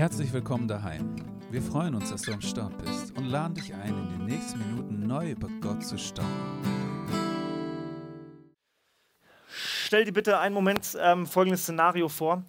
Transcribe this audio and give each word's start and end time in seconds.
Herzlich 0.00 0.32
willkommen 0.32 0.66
daheim. 0.66 1.14
Wir 1.50 1.60
freuen 1.60 1.94
uns, 1.94 2.08
dass 2.08 2.22
du 2.22 2.32
am 2.32 2.40
Start 2.40 2.72
bist 2.78 3.14
und 3.18 3.26
laden 3.26 3.52
dich 3.52 3.74
ein, 3.74 3.90
in 3.90 4.08
den 4.08 4.24
nächsten 4.24 4.58
Minuten 4.58 5.06
neu 5.06 5.32
über 5.32 5.46
Gott 5.60 5.84
zu 5.84 5.98
staunen. 5.98 6.30
Stell 9.46 10.06
dir 10.06 10.12
bitte 10.14 10.38
einen 10.38 10.54
Moment 10.54 10.96
ähm, 10.98 11.26
folgendes 11.26 11.64
Szenario 11.64 12.08
vor. 12.08 12.42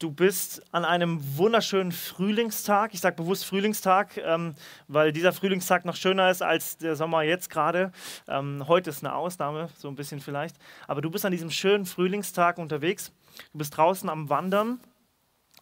Du 0.00 0.10
bist 0.10 0.64
an 0.72 0.84
einem 0.84 1.20
wunderschönen 1.38 1.92
Frühlingstag. 1.92 2.92
Ich 2.92 3.02
sage 3.02 3.14
bewusst 3.14 3.44
Frühlingstag, 3.44 4.16
ähm, 4.16 4.56
weil 4.88 5.12
dieser 5.12 5.32
Frühlingstag 5.32 5.84
noch 5.84 5.94
schöner 5.94 6.28
ist 6.32 6.42
als 6.42 6.76
der 6.76 6.96
Sommer 6.96 7.22
jetzt 7.22 7.50
gerade. 7.50 7.92
Ähm, 8.26 8.64
heute 8.66 8.90
ist 8.90 9.04
eine 9.04 9.14
Ausnahme, 9.14 9.68
so 9.78 9.86
ein 9.86 9.94
bisschen 9.94 10.18
vielleicht. 10.18 10.56
Aber 10.88 11.02
du 11.02 11.10
bist 11.12 11.24
an 11.24 11.30
diesem 11.30 11.52
schönen 11.52 11.86
Frühlingstag 11.86 12.58
unterwegs. 12.58 13.12
Du 13.52 13.58
bist 13.58 13.76
draußen 13.76 14.08
am 14.08 14.28
Wandern 14.28 14.80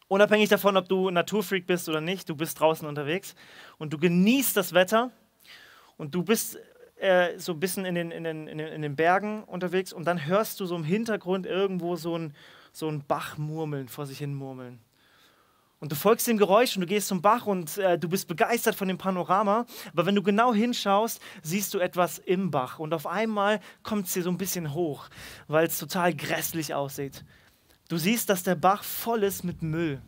Unabhängig 0.08 0.50
davon, 0.50 0.76
ob 0.76 0.88
du 0.88 1.10
Naturfreak 1.10 1.66
bist 1.66 1.88
oder 1.88 2.00
nicht, 2.00 2.28
du 2.28 2.36
bist 2.36 2.60
draußen 2.60 2.86
unterwegs 2.86 3.34
und 3.78 3.92
du 3.92 3.98
genießt 3.98 4.56
das 4.56 4.74
Wetter 4.74 5.10
und 5.96 6.14
du 6.14 6.22
bist 6.22 6.58
äh, 6.96 7.38
so 7.38 7.52
ein 7.52 7.60
bisschen 7.60 7.84
in 7.84 7.94
den, 7.94 8.10
in, 8.10 8.24
den, 8.24 8.46
in, 8.46 8.58
den, 8.58 8.68
in 8.68 8.82
den 8.82 8.96
Bergen 8.96 9.44
unterwegs 9.44 9.92
und 9.92 10.04
dann 10.04 10.26
hörst 10.26 10.60
du 10.60 10.66
so 10.66 10.76
im 10.76 10.84
Hintergrund 10.84 11.46
irgendwo 11.46 11.96
so 11.96 12.18
ein, 12.18 12.34
so 12.72 12.88
ein 12.88 13.04
Bach 13.06 13.38
murmeln, 13.38 13.88
vor 13.88 14.06
sich 14.06 14.18
hin 14.18 14.34
murmeln. 14.34 14.78
Und 15.80 15.92
du 15.92 15.96
folgst 15.96 16.26
dem 16.26 16.38
Geräusch 16.38 16.76
und 16.76 16.80
du 16.80 16.86
gehst 16.86 17.08
zum 17.08 17.20
Bach 17.20 17.46
und 17.46 17.76
äh, 17.76 17.98
du 17.98 18.08
bist 18.08 18.26
begeistert 18.26 18.74
von 18.74 18.88
dem 18.88 18.96
Panorama. 18.96 19.66
Aber 19.92 20.06
wenn 20.06 20.14
du 20.14 20.22
genau 20.22 20.54
hinschaust, 20.54 21.20
siehst 21.42 21.74
du 21.74 21.78
etwas 21.78 22.18
im 22.18 22.50
Bach. 22.50 22.78
Und 22.78 22.94
auf 22.94 23.06
einmal 23.06 23.60
kommt 23.82 24.06
es 24.06 24.14
dir 24.14 24.22
so 24.22 24.30
ein 24.30 24.38
bisschen 24.38 24.72
hoch, 24.72 25.08
weil 25.46 25.66
es 25.66 25.78
total 25.78 26.14
grässlich 26.14 26.72
aussieht. 26.72 27.22
Du 27.88 27.98
siehst, 27.98 28.30
dass 28.30 28.42
der 28.42 28.54
Bach 28.54 28.82
voll 28.82 29.22
ist 29.22 29.44
mit 29.44 29.62
Müll 29.62 30.00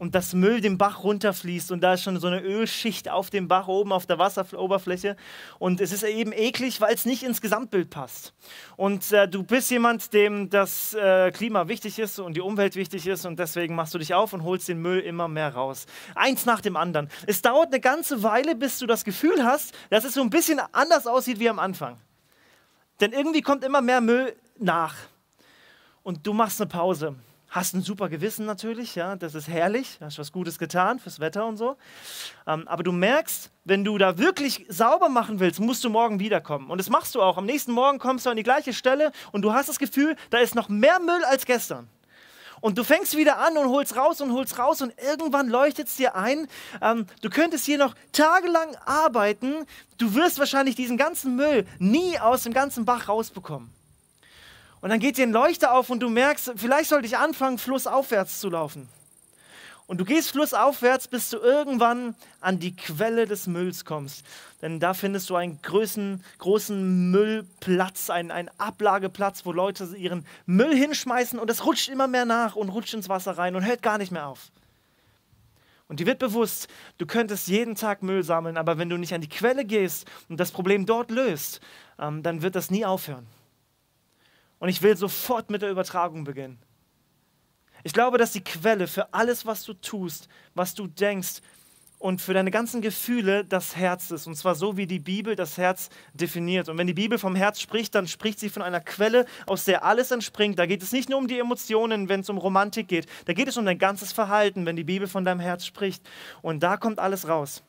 und 0.00 0.14
das 0.14 0.32
Müll 0.32 0.62
den 0.62 0.78
Bach 0.78 1.04
runterfließt 1.04 1.72
und 1.72 1.82
da 1.82 1.92
ist 1.92 2.02
schon 2.02 2.18
so 2.18 2.26
eine 2.26 2.40
Ölschicht 2.40 3.10
auf 3.10 3.28
dem 3.28 3.48
Bach 3.48 3.68
oben 3.68 3.92
auf 3.92 4.06
der 4.06 4.18
Wasseroberfläche 4.18 5.14
und 5.58 5.80
es 5.82 5.92
ist 5.92 6.02
eben 6.02 6.32
eklig, 6.32 6.80
weil 6.80 6.94
es 6.94 7.04
nicht 7.04 7.22
ins 7.22 7.42
Gesamtbild 7.42 7.90
passt. 7.90 8.32
Und 8.78 9.12
äh, 9.12 9.28
du 9.28 9.42
bist 9.42 9.70
jemand, 9.70 10.14
dem 10.14 10.48
das 10.48 10.94
äh, 10.94 11.30
Klima 11.32 11.68
wichtig 11.68 11.98
ist 11.98 12.18
und 12.18 12.34
die 12.34 12.40
Umwelt 12.40 12.76
wichtig 12.76 13.06
ist 13.06 13.26
und 13.26 13.38
deswegen 13.38 13.74
machst 13.74 13.92
du 13.92 13.98
dich 13.98 14.14
auf 14.14 14.32
und 14.32 14.42
holst 14.42 14.68
den 14.68 14.80
Müll 14.80 15.00
immer 15.00 15.28
mehr 15.28 15.54
raus. 15.54 15.84
Eins 16.14 16.46
nach 16.46 16.62
dem 16.62 16.76
anderen. 16.76 17.10
Es 17.26 17.42
dauert 17.42 17.66
eine 17.68 17.80
ganze 17.80 18.22
Weile, 18.22 18.56
bis 18.56 18.78
du 18.78 18.86
das 18.86 19.04
Gefühl 19.04 19.44
hast, 19.44 19.74
dass 19.90 20.04
es 20.04 20.14
so 20.14 20.22
ein 20.22 20.30
bisschen 20.30 20.60
anders 20.72 21.06
aussieht 21.06 21.38
wie 21.38 21.50
am 21.50 21.58
Anfang. 21.58 21.98
Denn 23.00 23.12
irgendwie 23.12 23.42
kommt 23.42 23.64
immer 23.64 23.82
mehr 23.82 24.00
Müll 24.00 24.34
nach 24.58 24.94
und 26.02 26.26
du 26.26 26.32
machst 26.32 26.60
eine 26.60 26.68
Pause. 26.68 27.14
Hast 27.48 27.74
ein 27.74 27.82
super 27.82 28.08
Gewissen 28.08 28.46
natürlich, 28.46 28.94
ja, 28.94 29.16
das 29.16 29.34
ist 29.34 29.48
herrlich, 29.48 29.98
hast 30.00 30.20
was 30.20 30.30
Gutes 30.30 30.56
getan 30.56 31.00
fürs 31.00 31.18
Wetter 31.18 31.46
und 31.46 31.56
so. 31.56 31.76
Ähm, 32.46 32.68
aber 32.68 32.84
du 32.84 32.92
merkst, 32.92 33.50
wenn 33.64 33.84
du 33.84 33.98
da 33.98 34.18
wirklich 34.18 34.66
sauber 34.68 35.08
machen 35.08 35.40
willst, 35.40 35.58
musst 35.58 35.82
du 35.82 35.90
morgen 35.90 36.20
wiederkommen. 36.20 36.70
Und 36.70 36.78
das 36.78 36.90
machst 36.90 37.16
du 37.16 37.22
auch. 37.22 37.36
Am 37.38 37.46
nächsten 37.46 37.72
Morgen 37.72 37.98
kommst 37.98 38.24
du 38.24 38.30
an 38.30 38.36
die 38.36 38.44
gleiche 38.44 38.72
Stelle 38.72 39.10
und 39.32 39.42
du 39.42 39.52
hast 39.52 39.68
das 39.68 39.80
Gefühl, 39.80 40.14
da 40.30 40.38
ist 40.38 40.54
noch 40.54 40.68
mehr 40.68 41.00
Müll 41.00 41.24
als 41.24 41.44
gestern. 41.44 41.88
Und 42.60 42.78
du 42.78 42.84
fängst 42.84 43.16
wieder 43.16 43.38
an 43.38 43.56
und 43.56 43.68
holst 43.68 43.96
raus 43.96 44.20
und 44.20 44.32
holst 44.32 44.58
raus 44.58 44.80
und 44.82 44.92
irgendwann 45.02 45.48
leuchtet 45.48 45.88
es 45.88 45.96
dir 45.96 46.14
ein, 46.14 46.46
ähm, 46.80 47.06
du 47.22 47.30
könntest 47.30 47.64
hier 47.64 47.78
noch 47.78 47.94
tagelang 48.12 48.76
arbeiten, 48.84 49.66
du 49.98 50.14
wirst 50.14 50.38
wahrscheinlich 50.38 50.76
diesen 50.76 50.96
ganzen 50.96 51.34
Müll 51.34 51.66
nie 51.78 52.18
aus 52.20 52.44
dem 52.44 52.52
ganzen 52.52 52.84
Bach 52.84 53.08
rausbekommen. 53.08 53.79
Und 54.80 54.90
dann 54.90 55.00
geht 55.00 55.18
dir 55.18 55.26
ein 55.26 55.32
Leuchter 55.32 55.74
auf 55.74 55.90
und 55.90 56.00
du 56.00 56.08
merkst, 56.08 56.52
vielleicht 56.56 56.88
sollte 56.88 57.06
ich 57.06 57.18
anfangen, 57.18 57.58
flussaufwärts 57.58 58.40
zu 58.40 58.48
laufen. 58.48 58.88
Und 59.90 59.98
du 59.98 60.04
gehst 60.04 60.30
flussaufwärts, 60.30 61.08
bis 61.08 61.30
du 61.30 61.38
irgendwann 61.38 62.14
an 62.40 62.60
die 62.60 62.76
Quelle 62.76 63.26
des 63.26 63.48
Mülls 63.48 63.84
kommst. 63.84 64.24
Denn 64.62 64.78
da 64.78 64.94
findest 64.94 65.28
du 65.28 65.34
einen 65.34 65.60
großen, 65.62 66.22
großen 66.38 67.10
Müllplatz, 67.10 68.08
einen, 68.08 68.30
einen 68.30 68.50
Ablageplatz, 68.56 69.44
wo 69.44 69.50
Leute 69.50 69.84
ihren 69.96 70.24
Müll 70.46 70.76
hinschmeißen 70.76 71.40
und 71.40 71.50
es 71.50 71.66
rutscht 71.66 71.88
immer 71.88 72.06
mehr 72.06 72.24
nach 72.24 72.54
und 72.54 72.68
rutscht 72.68 72.94
ins 72.94 73.08
Wasser 73.08 73.36
rein 73.36 73.56
und 73.56 73.66
hört 73.66 73.82
gar 73.82 73.98
nicht 73.98 74.12
mehr 74.12 74.28
auf. 74.28 74.52
Und 75.88 75.98
dir 75.98 76.06
wird 76.06 76.20
bewusst, 76.20 76.68
du 76.98 77.06
könntest 77.06 77.48
jeden 77.48 77.74
Tag 77.74 78.04
Müll 78.04 78.22
sammeln, 78.22 78.58
aber 78.58 78.78
wenn 78.78 78.90
du 78.90 78.96
nicht 78.96 79.12
an 79.12 79.22
die 79.22 79.28
Quelle 79.28 79.64
gehst 79.64 80.08
und 80.28 80.38
das 80.38 80.52
Problem 80.52 80.86
dort 80.86 81.10
löst, 81.10 81.60
ähm, 81.98 82.22
dann 82.22 82.42
wird 82.42 82.54
das 82.54 82.70
nie 82.70 82.84
aufhören. 82.84 83.26
Und 84.60 84.68
ich 84.68 84.80
will 84.82 84.96
sofort 84.96 85.50
mit 85.50 85.62
der 85.62 85.70
Übertragung 85.70 86.22
beginnen. 86.22 86.62
Ich 87.82 87.92
glaube, 87.92 88.18
dass 88.18 88.32
die 88.32 88.44
Quelle 88.44 88.86
für 88.86 89.12
alles, 89.12 89.46
was 89.46 89.64
du 89.64 89.72
tust, 89.74 90.28
was 90.54 90.74
du 90.74 90.86
denkst 90.86 91.40
und 91.98 92.20
für 92.20 92.34
deine 92.34 92.50
ganzen 92.50 92.80
Gefühle 92.80 93.44
das 93.44 93.76
Herz 93.76 94.10
ist. 94.10 94.26
Und 94.26 94.34
zwar 94.34 94.54
so, 94.54 94.76
wie 94.76 94.86
die 94.86 94.98
Bibel 94.98 95.34
das 95.34 95.58
Herz 95.58 95.88
definiert. 96.14 96.68
Und 96.68 96.78
wenn 96.78 96.86
die 96.86 96.94
Bibel 96.94 97.18
vom 97.18 97.34
Herz 97.34 97.60
spricht, 97.60 97.94
dann 97.94 98.06
spricht 98.06 98.38
sie 98.38 98.48
von 98.48 98.62
einer 98.62 98.80
Quelle, 98.80 99.26
aus 99.46 99.64
der 99.64 99.84
alles 99.84 100.10
entspringt. 100.10 100.58
Da 100.58 100.66
geht 100.66 100.82
es 100.82 100.92
nicht 100.92 101.08
nur 101.08 101.18
um 101.18 101.28
die 101.28 101.38
Emotionen, 101.38 102.08
wenn 102.08 102.20
es 102.20 102.30
um 102.30 102.38
Romantik 102.38 102.88
geht. 102.88 103.06
Da 103.24 103.32
geht 103.32 103.48
es 103.48 103.56
um 103.56 103.64
dein 103.64 103.78
ganzes 103.78 104.12
Verhalten, 104.12 104.66
wenn 104.66 104.76
die 104.76 104.84
Bibel 104.84 105.08
von 105.08 105.24
deinem 105.24 105.40
Herz 105.40 105.64
spricht. 105.66 106.02
Und 106.42 106.62
da 106.62 106.76
kommt 106.76 106.98
alles 106.98 107.28
raus. 107.28 107.62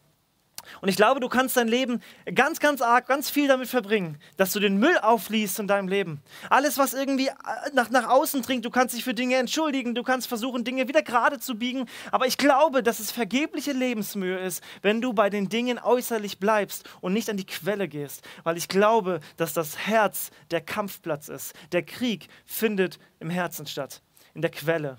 Und 0.82 0.90
ich 0.90 0.96
glaube, 0.96 1.20
du 1.20 1.30
kannst 1.30 1.58
dein 1.58 1.68
Leben 1.68 2.02
ganz, 2.34 2.60
ganz 2.60 2.82
arg, 2.82 3.08
ganz 3.08 3.30
viel 3.30 3.48
damit 3.48 3.68
verbringen, 3.68 4.18
dass 4.38 4.54
du 4.54 4.60
den 4.60 4.78
Müll 4.78 4.98
aufliest 5.00 5.60
in 5.60 5.68
deinem 5.68 5.88
Leben. 5.88 6.22
Alles, 6.50 6.78
was 6.78 6.94
irgendwie 6.94 7.28
äh, 7.28 7.34
nach, 7.74 7.90
nach 7.90 8.08
außen 8.10 8.42
dringt, 8.42 8.66
du 8.66 8.70
kannst 8.70 8.96
dich 8.96 9.04
für 9.04 9.14
Dinge 9.14 9.36
entschuldigen, 9.36 9.96
du 9.96 10.04
kannst 10.04 10.28
versuchen, 10.28 10.64
Dinge 10.64 10.88
wieder 10.88 11.02
gerade 11.02 11.40
zu 11.40 11.56
biegen. 11.56 11.88
Aber 12.12 12.28
ich 12.28 12.38
glaube, 12.38 12.84
dass 12.84 13.00
es 13.00 13.12
vergebliche 13.12 13.72
Lebensmühe 13.72 14.40
ist, 14.40 14.64
wenn 14.82 15.02
du 15.02 15.14
bei 15.14 15.30
den 15.30 15.50
Dingen 15.50 15.80
äußerlich 15.80 16.40
bleibst 16.40 16.90
und 17.02 17.14
nicht 17.14 17.30
an 17.30 17.38
die 17.38 17.46
Quelle 17.46 17.88
gehst. 17.88 18.28
Weil 18.44 18.58
ich 18.58 18.68
glaube, 18.68 19.20
dass 19.38 19.54
das 19.54 19.78
Herz 19.78 20.32
der 20.52 20.62
Kampfplatz 20.62 21.28
ist. 21.28 21.54
Der 21.72 21.84
Krieg 21.84 22.28
findet 22.46 23.00
im 23.20 23.30
Herzen 23.30 23.66
statt, 23.66 24.02
in 24.34 24.42
der 24.42 24.52
Quelle. 24.52 24.98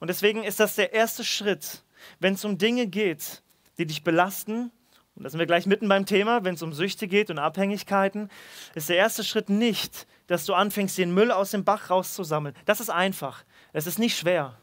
Und 0.00 0.08
deswegen 0.08 0.44
ist 0.44 0.60
das 0.60 0.74
der 0.74 0.92
erste 0.92 1.24
Schritt, 1.24 1.82
wenn 2.20 2.34
es 2.34 2.44
um 2.44 2.58
Dinge 2.58 2.86
geht, 2.86 3.42
die 3.78 3.86
dich 3.86 4.04
belasten, 4.04 4.70
und 5.18 5.24
da 5.24 5.30
sind 5.30 5.40
wir 5.40 5.46
gleich 5.46 5.66
mitten 5.66 5.88
beim 5.88 6.06
Thema, 6.06 6.44
wenn 6.44 6.54
es 6.54 6.62
um 6.62 6.72
Süchte 6.72 7.08
geht 7.08 7.28
und 7.28 7.40
Abhängigkeiten, 7.40 8.30
ist 8.76 8.88
der 8.88 8.96
erste 8.96 9.24
Schritt 9.24 9.48
nicht, 9.48 10.06
dass 10.28 10.44
du 10.44 10.54
anfängst, 10.54 10.96
den 10.96 11.12
Müll 11.12 11.32
aus 11.32 11.50
dem 11.50 11.64
Bach 11.64 11.90
rauszusammeln. 11.90 12.54
Das 12.66 12.78
ist 12.78 12.90
einfach. 12.90 13.44
Es 13.72 13.88
ist 13.88 13.98
nicht 13.98 14.16
schwer. 14.16 14.56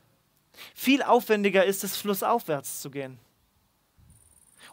Viel 0.73 1.03
aufwendiger 1.03 1.65
ist 1.65 1.83
es, 1.83 1.97
flussaufwärts 1.97 2.81
zu 2.81 2.89
gehen. 2.89 3.19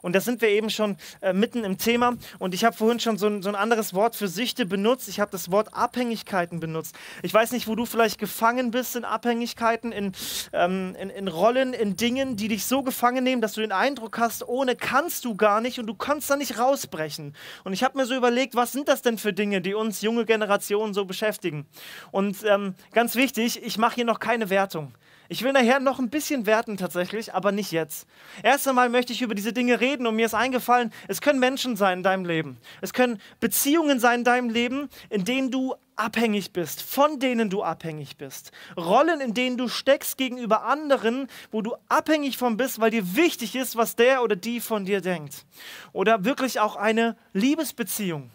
Und 0.02 0.14
da 0.14 0.20
sind 0.20 0.42
wir 0.42 0.48
eben 0.48 0.68
schon 0.68 0.96
äh, 1.20 1.32
mitten 1.32 1.64
im 1.64 1.78
Thema. 1.78 2.14
Und 2.38 2.54
ich 2.54 2.64
habe 2.64 2.76
vorhin 2.76 3.00
schon 3.00 3.16
so 3.16 3.28
ein, 3.28 3.42
so 3.42 3.48
ein, 3.48 3.54
anderes 3.54 3.94
Wort 3.94 4.16
für 4.16 4.28
Süchte 4.28 4.66
benutzt. 4.66 5.08
Ich 5.08 5.20
habe 5.20 5.30
das 5.30 5.50
Wort 5.50 5.72
Abhängigkeiten 5.72 6.60
benutzt. 6.60 6.96
Ich 7.22 7.32
weiß 7.32 7.52
nicht, 7.52 7.68
wo 7.68 7.76
du 7.76 7.86
vielleicht 7.86 8.18
gefangen 8.18 8.72
bist 8.72 8.96
in 8.96 9.04
Abhängigkeiten, 9.04 9.92
in, 9.92 10.12
ähm, 10.52 10.96
in, 11.00 11.10
in 11.10 11.28
Rollen, 11.28 11.72
in 11.72 11.96
Dingen, 11.96 12.36
die 12.36 12.48
dich 12.48 12.66
so 12.66 12.82
gefangen 12.82 13.22
nehmen, 13.22 13.40
dass 13.40 13.54
du 13.54 13.60
den 13.60 13.72
Eindruck 13.72 14.18
hast, 14.18 14.46
ohne 14.46 14.74
kannst 14.74 15.24
du 15.24 15.36
gar 15.36 15.60
nicht 15.60 15.78
und 15.78 15.86
du 15.86 15.94
kannst 15.94 16.28
da 16.28 16.36
nicht 16.36 16.58
rausbrechen. 16.58 17.34
Und 17.62 17.72
ich 17.72 17.84
habe 17.84 17.96
mir 17.96 18.04
so 18.04 18.14
überlegt, 18.16 18.56
was 18.56 18.72
sind 18.72 18.88
das 18.88 19.02
denn 19.02 19.18
für 19.18 19.32
Dinge, 19.32 19.60
die 19.60 19.74
uns 19.74 20.02
junge 20.02 20.24
Generationen 20.24 20.94
so 20.94 21.04
beschäftigen? 21.04 21.66
Und 22.10 22.38
ähm, 22.44 22.74
ganz 22.92 23.14
wichtig, 23.14 23.62
ich 23.62 23.78
mache 23.78 23.94
hier 23.94 24.04
noch 24.04 24.18
keine 24.18 24.50
Wertung. 24.50 24.92
Ich 25.32 25.42
will 25.42 25.54
nachher 25.54 25.80
noch 25.80 25.98
ein 25.98 26.10
bisschen 26.10 26.44
werten 26.44 26.76
tatsächlich, 26.76 27.32
aber 27.32 27.52
nicht 27.52 27.72
jetzt. 27.72 28.06
Erst 28.42 28.68
einmal 28.68 28.90
möchte 28.90 29.14
ich 29.14 29.22
über 29.22 29.34
diese 29.34 29.54
Dinge 29.54 29.80
reden 29.80 30.06
und 30.06 30.14
mir 30.14 30.26
ist 30.26 30.34
eingefallen, 30.34 30.92
es 31.08 31.22
können 31.22 31.40
Menschen 31.40 31.74
sein 31.74 32.00
in 32.00 32.02
deinem 32.02 32.26
Leben. 32.26 32.58
Es 32.82 32.92
können 32.92 33.18
Beziehungen 33.40 33.98
sein 33.98 34.18
in 34.18 34.24
deinem 34.24 34.50
Leben, 34.50 34.90
in 35.08 35.24
denen 35.24 35.50
du 35.50 35.74
abhängig 35.96 36.52
bist, 36.52 36.82
von 36.82 37.18
denen 37.18 37.48
du 37.48 37.62
abhängig 37.62 38.18
bist. 38.18 38.52
Rollen, 38.76 39.22
in 39.22 39.32
denen 39.32 39.56
du 39.56 39.68
steckst 39.68 40.18
gegenüber 40.18 40.64
anderen, 40.64 41.28
wo 41.50 41.62
du 41.62 41.76
abhängig 41.88 42.36
von 42.36 42.58
bist, 42.58 42.78
weil 42.78 42.90
dir 42.90 43.16
wichtig 43.16 43.56
ist, 43.56 43.74
was 43.74 43.96
der 43.96 44.22
oder 44.22 44.36
die 44.36 44.60
von 44.60 44.84
dir 44.84 45.00
denkt. 45.00 45.46
Oder 45.94 46.26
wirklich 46.26 46.60
auch 46.60 46.76
eine 46.76 47.16
Liebesbeziehung 47.32 48.30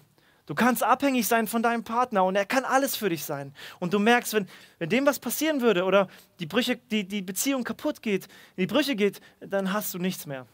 Du 0.47 0.55
kannst 0.55 0.81
abhängig 0.81 1.27
sein 1.27 1.45
von 1.45 1.61
deinem 1.61 1.83
Partner 1.83 2.23
und 2.23 2.38
er 2.38 2.45
kann 2.45 2.63
alles 2.63 2.95
für 2.95 3.09
dich 3.09 3.25
sein. 3.25 3.53
Und 3.79 3.94
du 3.94 3.99
merkst, 3.99 4.33
wenn, 4.33 4.47
wenn 4.79 4.89
dem 4.89 5.05
was 5.05 5.19
passieren 5.19 5.61
würde 5.61 5.83
oder 5.83 6.07
die, 6.39 6.45
Brüche, 6.45 6.77
die, 6.77 7.05
die 7.05 7.21
Beziehung 7.21 7.65
kaputt 7.65 8.01
geht, 8.01 8.25
in 8.55 8.61
die 8.61 8.67
Brüche 8.67 8.95
geht, 8.95 9.19
dann 9.41 9.73
hast 9.73 9.94
du 9.94 9.99
nichts 9.99 10.25
mehr. 10.25 10.47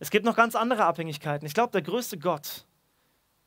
Es 0.00 0.10
gibt 0.10 0.24
noch 0.24 0.34
ganz 0.34 0.56
andere 0.56 0.84
Abhängigkeiten. 0.84 1.46
Ich 1.46 1.54
glaube, 1.54 1.70
der 1.70 1.82
größte 1.82 2.18
Gott, 2.18 2.64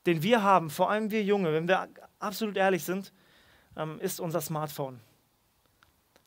den 0.05 0.23
wir 0.23 0.41
haben, 0.41 0.69
vor 0.69 0.89
allem 0.89 1.11
wir 1.11 1.21
Junge, 1.21 1.51
wenn 1.51 1.67
wir 1.67 1.89
absolut 2.19 2.55
ehrlich 2.55 2.85
sind, 2.85 3.11
ähm, 3.75 3.99
ist 3.99 4.21
unser 4.21 4.39
Smartphone. 4.39 5.01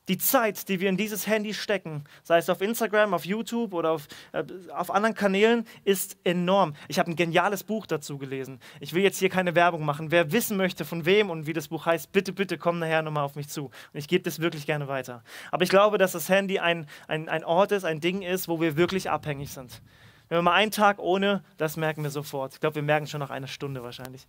Die 0.07 0.17
Zeit, 0.17 0.69
die 0.69 0.79
wir 0.79 0.87
in 0.87 0.95
dieses 0.95 1.27
Handy 1.27 1.53
stecken, 1.53 2.05
sei 2.23 2.37
es 2.37 2.49
auf 2.49 2.61
Instagram, 2.61 3.13
auf 3.13 3.25
YouTube 3.25 3.73
oder 3.73 3.91
auf, 3.91 4.07
äh, 4.31 4.43
auf 4.73 4.89
anderen 4.89 5.15
Kanälen, 5.15 5.67
ist 5.83 6.17
enorm. 6.23 6.75
Ich 6.87 6.97
habe 6.97 7.11
ein 7.11 7.15
geniales 7.15 7.63
Buch 7.63 7.85
dazu 7.85 8.17
gelesen. 8.17 8.59
Ich 8.79 8.93
will 8.93 9.03
jetzt 9.03 9.19
hier 9.19 9.29
keine 9.29 9.53
Werbung 9.53 9.83
machen. 9.83 10.09
Wer 10.09 10.31
wissen 10.31 10.55
möchte, 10.55 10.85
von 10.85 11.05
wem 11.05 11.29
und 11.29 11.45
wie 11.45 11.53
das 11.53 11.67
Buch 11.67 11.85
heißt, 11.85 12.11
bitte, 12.13 12.31
bitte 12.31 12.57
komm 12.57 12.79
nachher 12.79 13.01
nochmal 13.01 13.23
auf 13.23 13.35
mich 13.35 13.49
zu. 13.49 13.65
Und 13.65 13.73
ich 13.93 14.07
gebe 14.07 14.23
das 14.23 14.39
wirklich 14.39 14.65
gerne 14.65 14.87
weiter. 14.87 15.23
Aber 15.51 15.63
ich 15.63 15.69
glaube, 15.69 15.97
dass 15.97 16.13
das 16.13 16.29
Handy 16.29 16.59
ein, 16.59 16.87
ein, 17.07 17.27
ein 17.27 17.43
Ort 17.43 17.73
ist, 17.73 17.83
ein 17.83 17.99
Ding 17.99 18.21
ist, 18.21 18.47
wo 18.47 18.61
wir 18.61 18.77
wirklich 18.77 19.09
abhängig 19.09 19.51
sind. 19.51 19.81
Wenn 20.29 20.39
wir 20.39 20.41
mal 20.41 20.53
einen 20.53 20.71
Tag 20.71 20.99
ohne, 20.99 21.43
das 21.57 21.77
merken 21.77 22.03
wir 22.03 22.09
sofort. 22.09 22.53
Ich 22.53 22.59
glaube, 22.59 22.75
wir 22.75 22.83
merken 22.83 23.07
schon 23.07 23.19
nach 23.19 23.29
einer 23.29 23.47
Stunde 23.47 23.83
wahrscheinlich. 23.83 24.25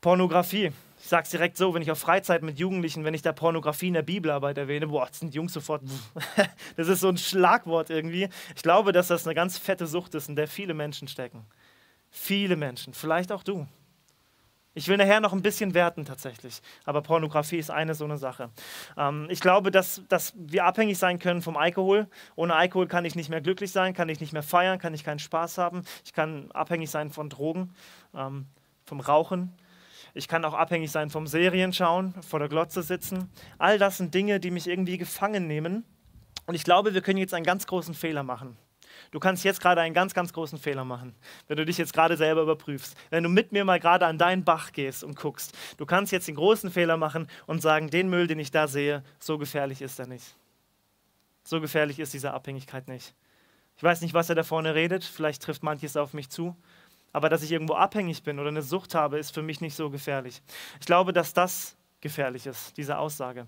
Pornografie. 0.00 0.72
Ich 1.02 1.08
sage 1.08 1.24
es 1.24 1.30
direkt 1.30 1.56
so, 1.56 1.74
wenn 1.74 1.82
ich 1.82 1.90
auf 1.90 1.98
Freizeit 1.98 2.44
mit 2.44 2.60
Jugendlichen, 2.60 3.04
wenn 3.04 3.12
ich 3.12 3.22
da 3.22 3.32
Pornografie 3.32 3.88
in 3.88 3.94
der 3.94 4.02
Bibelarbeit 4.02 4.56
erwähne, 4.56 4.86
boah, 4.86 5.06
das 5.06 5.18
sind 5.18 5.34
Jungs 5.34 5.52
sofort, 5.52 5.82
das 6.76 6.86
ist 6.86 7.00
so 7.00 7.08
ein 7.08 7.16
Schlagwort 7.16 7.90
irgendwie. 7.90 8.28
Ich 8.54 8.62
glaube, 8.62 8.92
dass 8.92 9.08
das 9.08 9.26
eine 9.26 9.34
ganz 9.34 9.58
fette 9.58 9.88
Sucht 9.88 10.14
ist, 10.14 10.28
in 10.28 10.36
der 10.36 10.46
viele 10.46 10.74
Menschen 10.74 11.08
stecken. 11.08 11.44
Viele 12.08 12.54
Menschen, 12.54 12.94
vielleicht 12.94 13.32
auch 13.32 13.42
du. 13.42 13.66
Ich 14.74 14.86
will 14.86 14.96
nachher 14.96 15.18
noch 15.18 15.32
ein 15.32 15.42
bisschen 15.42 15.74
werten 15.74 16.04
tatsächlich, 16.04 16.62
aber 16.84 17.02
Pornografie 17.02 17.58
ist 17.58 17.72
eine 17.72 17.96
so 17.96 18.04
eine 18.04 18.16
Sache. 18.16 18.50
Ähm, 18.96 19.26
ich 19.28 19.40
glaube, 19.40 19.72
dass, 19.72 20.02
dass 20.08 20.32
wir 20.36 20.64
abhängig 20.64 20.98
sein 20.98 21.18
können 21.18 21.42
vom 21.42 21.56
Alkohol. 21.56 22.06
Ohne 22.36 22.54
Alkohol 22.54 22.86
kann 22.86 23.04
ich 23.04 23.16
nicht 23.16 23.28
mehr 23.28 23.40
glücklich 23.40 23.72
sein, 23.72 23.92
kann 23.92 24.08
ich 24.08 24.20
nicht 24.20 24.32
mehr 24.32 24.44
feiern, 24.44 24.78
kann 24.78 24.94
ich 24.94 25.02
keinen 25.02 25.18
Spaß 25.18 25.58
haben. 25.58 25.82
Ich 26.04 26.12
kann 26.12 26.52
abhängig 26.52 26.90
sein 26.90 27.10
von 27.10 27.28
Drogen, 27.28 27.74
ähm, 28.14 28.46
vom 28.84 29.00
Rauchen. 29.00 29.52
Ich 30.14 30.28
kann 30.28 30.44
auch 30.44 30.54
abhängig 30.54 30.90
sein 30.90 31.08
vom 31.08 31.26
Serienschauen, 31.26 32.14
vor 32.22 32.38
der 32.38 32.48
Glotze 32.48 32.82
sitzen. 32.82 33.30
All 33.58 33.78
das 33.78 33.96
sind 33.96 34.14
Dinge, 34.14 34.40
die 34.40 34.50
mich 34.50 34.68
irgendwie 34.68 34.98
gefangen 34.98 35.46
nehmen. 35.46 35.84
Und 36.46 36.54
ich 36.54 36.64
glaube, 36.64 36.92
wir 36.92 37.00
können 37.00 37.18
jetzt 37.18 37.34
einen 37.34 37.46
ganz 37.46 37.66
großen 37.66 37.94
Fehler 37.94 38.22
machen. 38.22 38.56
Du 39.10 39.20
kannst 39.20 39.44
jetzt 39.44 39.60
gerade 39.60 39.80
einen 39.80 39.94
ganz, 39.94 40.14
ganz 40.14 40.32
großen 40.32 40.58
Fehler 40.58 40.84
machen, 40.84 41.14
wenn 41.48 41.56
du 41.56 41.64
dich 41.64 41.78
jetzt 41.78 41.92
gerade 41.92 42.16
selber 42.16 42.42
überprüfst. 42.42 42.96
Wenn 43.10 43.22
du 43.22 43.28
mit 43.30 43.52
mir 43.52 43.64
mal 43.64 43.80
gerade 43.80 44.06
an 44.06 44.18
deinen 44.18 44.44
Bach 44.44 44.72
gehst 44.72 45.02
und 45.02 45.16
guckst. 45.16 45.56
Du 45.76 45.86
kannst 45.86 46.12
jetzt 46.12 46.28
den 46.28 46.34
großen 46.34 46.70
Fehler 46.70 46.96
machen 46.96 47.26
und 47.46 47.62
sagen, 47.62 47.90
den 47.90 48.08
Müll, 48.08 48.26
den 48.26 48.38
ich 48.38 48.50
da 48.50 48.68
sehe, 48.68 49.02
so 49.18 49.38
gefährlich 49.38 49.82
ist 49.82 49.98
er 49.98 50.06
nicht. 50.06 50.36
So 51.44 51.60
gefährlich 51.60 51.98
ist 51.98 52.14
diese 52.14 52.32
Abhängigkeit 52.32 52.88
nicht. 52.88 53.14
Ich 53.76 53.82
weiß 53.82 54.00
nicht, 54.02 54.14
was 54.14 54.28
er 54.28 54.34
da 54.34 54.42
vorne 54.42 54.74
redet. 54.74 55.04
Vielleicht 55.04 55.42
trifft 55.42 55.62
manches 55.62 55.96
auf 55.96 56.12
mich 56.12 56.30
zu. 56.30 56.56
Aber 57.12 57.28
dass 57.28 57.42
ich 57.42 57.52
irgendwo 57.52 57.74
abhängig 57.74 58.22
bin 58.22 58.38
oder 58.38 58.48
eine 58.48 58.62
Sucht 58.62 58.94
habe, 58.94 59.18
ist 59.18 59.34
für 59.34 59.42
mich 59.42 59.60
nicht 59.60 59.74
so 59.74 59.90
gefährlich. 59.90 60.42
Ich 60.80 60.86
glaube, 60.86 61.12
dass 61.12 61.34
das 61.34 61.76
gefährlich 62.00 62.46
ist, 62.46 62.76
diese 62.76 62.98
Aussage. 62.98 63.46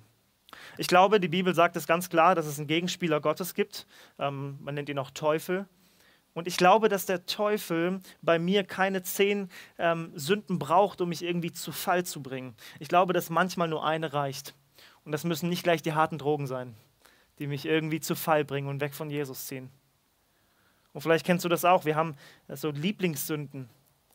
Ich 0.79 0.87
glaube, 0.87 1.21
die 1.21 1.29
Bibel 1.29 1.55
sagt 1.55 1.77
es 1.77 1.87
ganz 1.87 2.09
klar, 2.09 2.35
dass 2.35 2.47
es 2.47 2.59
einen 2.59 2.69
Gegenspieler 2.69 3.21
Gottes 3.21 3.55
gibt. 3.55 3.87
Ähm, 4.19 4.59
man 4.63 4.75
nennt 4.75 4.89
ihn 4.89 4.99
auch 4.99 5.11
Teufel. 5.11 5.67
Und 6.33 6.49
ich 6.49 6.57
glaube, 6.57 6.89
dass 6.89 7.07
der 7.07 7.27
Teufel 7.27 8.01
bei 8.21 8.39
mir 8.39 8.65
keine 8.65 9.03
zehn 9.03 9.49
ähm, 9.79 10.11
Sünden 10.15 10.59
braucht, 10.59 11.01
um 11.01 11.09
mich 11.09 11.23
irgendwie 11.23 11.53
zu 11.53 11.71
Fall 11.71 12.05
zu 12.05 12.23
bringen. 12.23 12.55
Ich 12.81 12.89
glaube, 12.89 13.13
dass 13.13 13.31
manchmal 13.31 13.69
nur 13.69 13.85
eine 13.85 14.13
reicht. 14.13 14.55
Und 15.05 15.13
das 15.13 15.25
müssen 15.25 15.49
nicht 15.49 15.63
gleich 15.63 15.83
die 15.83 15.93
harten 15.93 16.19
Drogen 16.19 16.47
sein, 16.47 16.75
die 17.39 17.47
mich 17.47 17.67
irgendwie 17.67 18.01
zu 18.01 18.17
Fall 18.17 18.45
bringen 18.45 18.69
und 18.69 18.81
weg 18.81 18.95
von 18.95 19.11
Jesus 19.11 19.47
ziehen. 19.47 19.71
Und 20.95 21.03
vielleicht 21.03 21.27
kennst 21.27 21.45
du 21.45 21.51
das 21.51 21.67
auch. 21.67 21.85
Wir 21.85 21.97
haben 21.97 22.17
so 22.49 22.71
Lieblingssünden. 22.71 23.69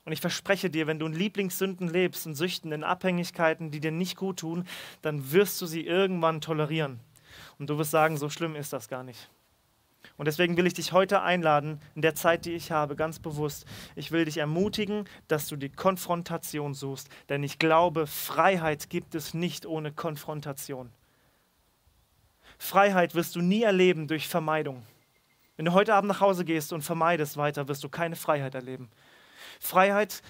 Und 0.05 0.11
ich 0.13 0.21
verspreche 0.21 0.71
dir, 0.71 0.87
wenn 0.87 0.97
du 0.97 1.05
in 1.05 1.13
Lieblingssünden 1.13 1.87
lebst, 1.87 2.25
in 2.25 2.33
Süchten, 2.33 2.71
in 2.71 2.83
Abhängigkeiten, 2.83 3.69
die 3.69 3.79
dir 3.79 3.91
nicht 3.91 4.17
gut 4.17 4.39
tun, 4.39 4.65
dann 5.03 5.31
wirst 5.31 5.61
du 5.61 5.67
sie 5.67 5.85
irgendwann 5.85 6.41
tolerieren. 6.41 6.99
Und 7.59 7.69
du 7.69 7.77
wirst 7.77 7.91
sagen, 7.91 8.17
so 8.17 8.29
schlimm 8.29 8.55
ist 8.55 8.73
das 8.73 8.87
gar 8.87 9.03
nicht. 9.03 9.29
Und 10.17 10.25
deswegen 10.25 10.57
will 10.57 10.65
ich 10.65 10.73
dich 10.73 10.93
heute 10.93 11.21
einladen, 11.21 11.81
in 11.93 12.01
der 12.01 12.15
Zeit, 12.15 12.45
die 12.45 12.53
ich 12.53 12.71
habe, 12.71 12.95
ganz 12.95 13.19
bewusst, 13.19 13.65
ich 13.95 14.11
will 14.11 14.25
dich 14.25 14.37
ermutigen, 14.37 15.05
dass 15.27 15.47
du 15.47 15.57
die 15.57 15.69
Konfrontation 15.69 16.73
suchst. 16.73 17.09
Denn 17.27 17.43
ich 17.43 17.59
glaube, 17.59 18.07
Freiheit 18.07 18.89
gibt 18.89 19.13
es 19.13 19.33
nicht 19.33 19.65
ohne 19.65 19.91
Konfrontation. 19.91 20.89
Freiheit 22.57 23.15
wirst 23.15 23.35
du 23.35 23.41
nie 23.41 23.63
erleben 23.63 24.07
durch 24.07 24.27
Vermeidung. 24.27 24.83
Wenn 25.59 25.65
du 25.65 25.73
heute 25.73 25.93
Abend 25.93 26.07
nach 26.07 26.21
Hause 26.21 26.45
gehst 26.45 26.71
und 26.71 26.83
vermeidest 26.83 27.35
weiter, 27.35 27.67
wirst 27.67 27.83
du 27.83 27.89
keine 27.89 28.15
Freiheit 28.15 28.55
erleben. 28.55 28.89
Freiheit 29.59 30.21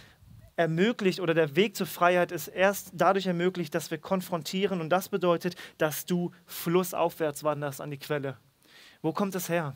ermöglicht 0.56 1.20
oder 1.20 1.36
der 1.36 1.56
Weg 1.56 1.76
zur 1.76 1.86
Freiheit 1.86 2.31
ist 2.31 2.48
erst 2.48 2.90
dadurch 2.94 3.28
ermöglicht, 3.28 3.76
dass 3.76 3.92
wir 3.92 4.00
konfrontieren 4.00 4.81
und 4.81 4.90
das 4.90 5.08
bedeutet, 5.08 5.56
dass 5.78 6.08
du 6.08 6.31
flussaufwärts 6.48 7.44
wanderst 7.44 7.80
an 7.80 7.92
die 7.92 8.00
Quelle. 8.00 8.38
Wo 9.04 9.14
kommt 9.14 9.36
es 9.36 9.50
her? 9.50 9.76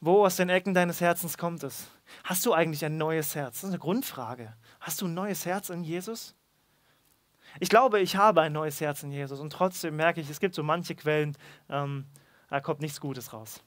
Wo 0.00 0.24
aus 0.24 0.36
den 0.36 0.50
Ecken 0.50 0.72
deines 0.72 1.00
Herzens 1.00 1.36
kommt 1.36 1.64
es? 1.64 1.88
Hast 2.22 2.46
du 2.46 2.52
eigentlich 2.52 2.84
ein 2.84 2.96
neues 2.96 3.34
Herz? 3.34 3.54
Das 3.54 3.64
ist 3.64 3.70
eine 3.70 3.80
Grundfrage. 3.80 4.54
Hast 4.78 5.00
du 5.00 5.06
ein 5.06 5.14
neues 5.14 5.46
Herz 5.46 5.68
in 5.68 5.82
Jesus? 5.82 6.36
Ich 7.58 7.70
glaube, 7.70 7.98
ich 7.98 8.14
habe 8.14 8.42
ein 8.42 8.52
neues 8.52 8.80
Herz 8.80 9.02
in 9.02 9.10
Jesus 9.10 9.40
und 9.40 9.52
trotzdem 9.52 9.96
merke 9.96 10.20
ich, 10.20 10.30
es 10.30 10.38
gibt 10.38 10.54
so 10.54 10.62
manche 10.62 10.94
Quellen, 10.94 11.36
ähm, 11.68 12.06
da 12.50 12.60
kommt 12.60 12.80
nichts 12.80 13.00
Gutes 13.00 13.32
raus. 13.32 13.64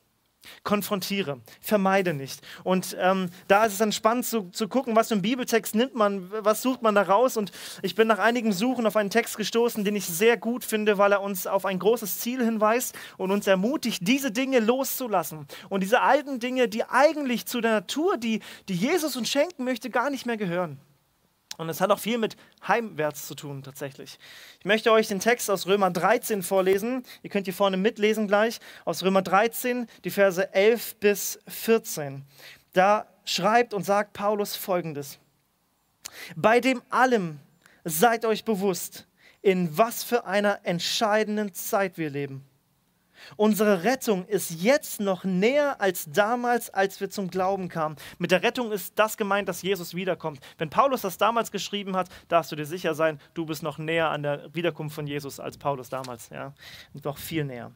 Konfrontiere, 0.63 1.39
vermeide 1.59 2.13
nicht. 2.13 2.41
Und 2.63 2.95
ähm, 2.99 3.29
da 3.47 3.65
ist 3.65 3.73
es 3.73 3.77
dann 3.77 3.91
spannend 3.91 4.25
zu, 4.25 4.49
zu 4.51 4.67
gucken, 4.67 4.95
was 4.95 5.09
für 5.09 5.15
einen 5.15 5.21
Bibeltext 5.21 5.75
nimmt 5.75 5.95
man, 5.95 6.31
was 6.31 6.61
sucht 6.61 6.81
man 6.81 6.95
da 6.95 7.03
raus. 7.03 7.37
Und 7.37 7.51
ich 7.81 7.95
bin 7.95 8.07
nach 8.07 8.19
einigem 8.19 8.51
Suchen 8.51 8.85
auf 8.85 8.95
einen 8.95 9.09
Text 9.09 9.37
gestoßen, 9.37 9.83
den 9.83 9.95
ich 9.95 10.05
sehr 10.05 10.37
gut 10.37 10.63
finde, 10.63 10.97
weil 10.97 11.11
er 11.11 11.21
uns 11.21 11.47
auf 11.47 11.65
ein 11.65 11.79
großes 11.79 12.19
Ziel 12.19 12.43
hinweist 12.43 12.97
und 13.17 13.31
uns 13.31 13.47
ermutigt, 13.47 13.99
diese 14.01 14.31
Dinge 14.31 14.59
loszulassen. 14.59 15.47
Und 15.69 15.81
diese 15.81 16.01
alten 16.01 16.39
Dinge, 16.39 16.67
die 16.67 16.83
eigentlich 16.83 17.45
zu 17.45 17.61
der 17.61 17.71
Natur, 17.71 18.17
die, 18.17 18.41
die 18.67 18.75
Jesus 18.75 19.15
uns 19.15 19.29
schenken 19.29 19.63
möchte, 19.63 19.89
gar 19.89 20.09
nicht 20.09 20.25
mehr 20.25 20.37
gehören. 20.37 20.79
Und 21.57 21.69
es 21.69 21.81
hat 21.81 21.91
auch 21.91 21.99
viel 21.99 22.17
mit 22.17 22.37
heimwärts 22.67 23.27
zu 23.27 23.35
tun, 23.35 23.61
tatsächlich. 23.61 24.17
Ich 24.59 24.65
möchte 24.65 24.91
euch 24.91 25.07
den 25.07 25.19
Text 25.19 25.49
aus 25.49 25.67
Römer 25.67 25.91
13 25.91 26.43
vorlesen. 26.43 27.03
Ihr 27.23 27.29
könnt 27.29 27.45
hier 27.45 27.53
vorne 27.53 27.77
mitlesen 27.77 28.27
gleich. 28.27 28.59
Aus 28.85 29.03
Römer 29.03 29.21
13, 29.21 29.87
die 30.03 30.09
Verse 30.09 30.53
11 30.53 30.95
bis 30.95 31.39
14. 31.47 32.23
Da 32.73 33.05
schreibt 33.25 33.73
und 33.73 33.83
sagt 33.83 34.13
Paulus 34.13 34.55
folgendes: 34.55 35.19
Bei 36.35 36.59
dem 36.59 36.81
allem 36.89 37.39
seid 37.83 38.25
euch 38.25 38.45
bewusst, 38.45 39.07
in 39.41 39.77
was 39.77 40.03
für 40.03 40.25
einer 40.25 40.59
entscheidenden 40.63 41.53
Zeit 41.53 41.97
wir 41.97 42.09
leben. 42.09 42.45
Unsere 43.35 43.83
Rettung 43.83 44.25
ist 44.25 44.51
jetzt 44.61 44.99
noch 44.99 45.23
näher 45.23 45.79
als 45.79 46.05
damals, 46.11 46.69
als 46.69 46.99
wir 46.99 47.09
zum 47.09 47.29
Glauben 47.29 47.69
kamen. 47.69 47.95
Mit 48.17 48.31
der 48.31 48.43
Rettung 48.43 48.71
ist 48.71 48.93
das 48.97 49.17
gemeint, 49.17 49.49
dass 49.49 49.61
Jesus 49.61 49.93
wiederkommt. 49.93 50.39
Wenn 50.57 50.69
Paulus 50.69 51.01
das 51.01 51.17
damals 51.17 51.51
geschrieben 51.51 51.95
hat, 51.95 52.09
darfst 52.27 52.51
du 52.51 52.55
dir 52.55 52.65
sicher 52.65 52.93
sein, 52.93 53.19
du 53.33 53.45
bist 53.45 53.63
noch 53.63 53.77
näher 53.77 54.09
an 54.09 54.23
der 54.23 54.53
Wiederkunft 54.53 54.95
von 54.95 55.07
Jesus 55.07 55.39
als 55.39 55.57
Paulus 55.57 55.89
damals. 55.89 56.29
Ja? 56.29 56.53
Noch 57.03 57.17
viel 57.17 57.45
näher. 57.45 57.71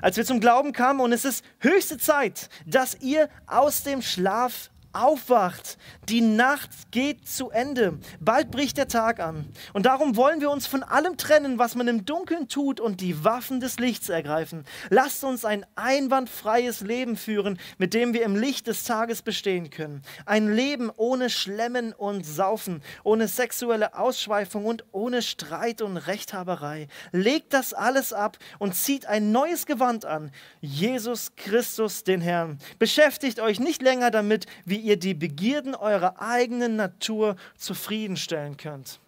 Als 0.00 0.16
wir 0.16 0.24
zum 0.24 0.40
Glauben 0.40 0.72
kamen 0.72 1.00
und 1.00 1.12
es 1.12 1.24
ist 1.24 1.44
höchste 1.60 1.98
Zeit, 1.98 2.48
dass 2.66 3.00
ihr 3.00 3.28
aus 3.46 3.82
dem 3.82 4.02
Schlaf 4.02 4.70
aufwacht. 4.92 5.78
Die 6.08 6.20
Nacht 6.20 6.70
geht 6.90 7.28
zu 7.28 7.50
Ende. 7.50 7.98
Bald 8.20 8.50
bricht 8.50 8.78
der 8.78 8.88
Tag 8.88 9.20
an. 9.20 9.46
Und 9.72 9.86
darum 9.86 10.16
wollen 10.16 10.40
wir 10.40 10.50
uns 10.50 10.66
von 10.66 10.82
allem 10.82 11.16
trennen, 11.16 11.58
was 11.58 11.74
man 11.74 11.88
im 11.88 12.04
Dunkeln 12.04 12.48
tut 12.48 12.80
und 12.80 13.00
die 13.00 13.24
Waffen 13.24 13.60
des 13.60 13.78
Lichts 13.78 14.08
ergreifen. 14.08 14.64
Lasst 14.90 15.24
uns 15.24 15.44
ein 15.44 15.66
einwandfreies 15.76 16.80
Leben 16.80 17.16
führen, 17.16 17.58
mit 17.78 17.94
dem 17.94 18.14
wir 18.14 18.22
im 18.22 18.36
Licht 18.36 18.66
des 18.66 18.84
Tages 18.84 19.22
bestehen 19.22 19.70
können. 19.70 20.02
Ein 20.26 20.52
Leben 20.52 20.90
ohne 20.96 21.30
Schlemmen 21.30 21.92
und 21.92 22.24
Saufen, 22.24 22.82
ohne 23.04 23.28
sexuelle 23.28 23.94
Ausschweifung 23.98 24.64
und 24.64 24.84
ohne 24.92 25.22
Streit 25.22 25.82
und 25.82 25.96
Rechthaberei. 25.96 26.88
Legt 27.12 27.52
das 27.52 27.74
alles 27.74 28.12
ab 28.12 28.38
und 28.58 28.74
zieht 28.74 29.06
ein 29.06 29.32
neues 29.32 29.66
Gewand 29.66 30.04
an. 30.04 30.30
Jesus 30.60 31.32
Christus, 31.36 32.04
den 32.04 32.20
Herrn. 32.20 32.58
Beschäftigt 32.78 33.40
euch 33.40 33.60
nicht 33.60 33.82
länger 33.82 34.10
damit, 34.10 34.46
wie 34.64 34.77
ihr 34.78 34.98
die 34.98 35.14
Begierden 35.14 35.74
eurer 35.74 36.20
eigenen 36.20 36.76
Natur 36.76 37.36
zufriedenstellen 37.56 38.56
könnt. 38.56 38.98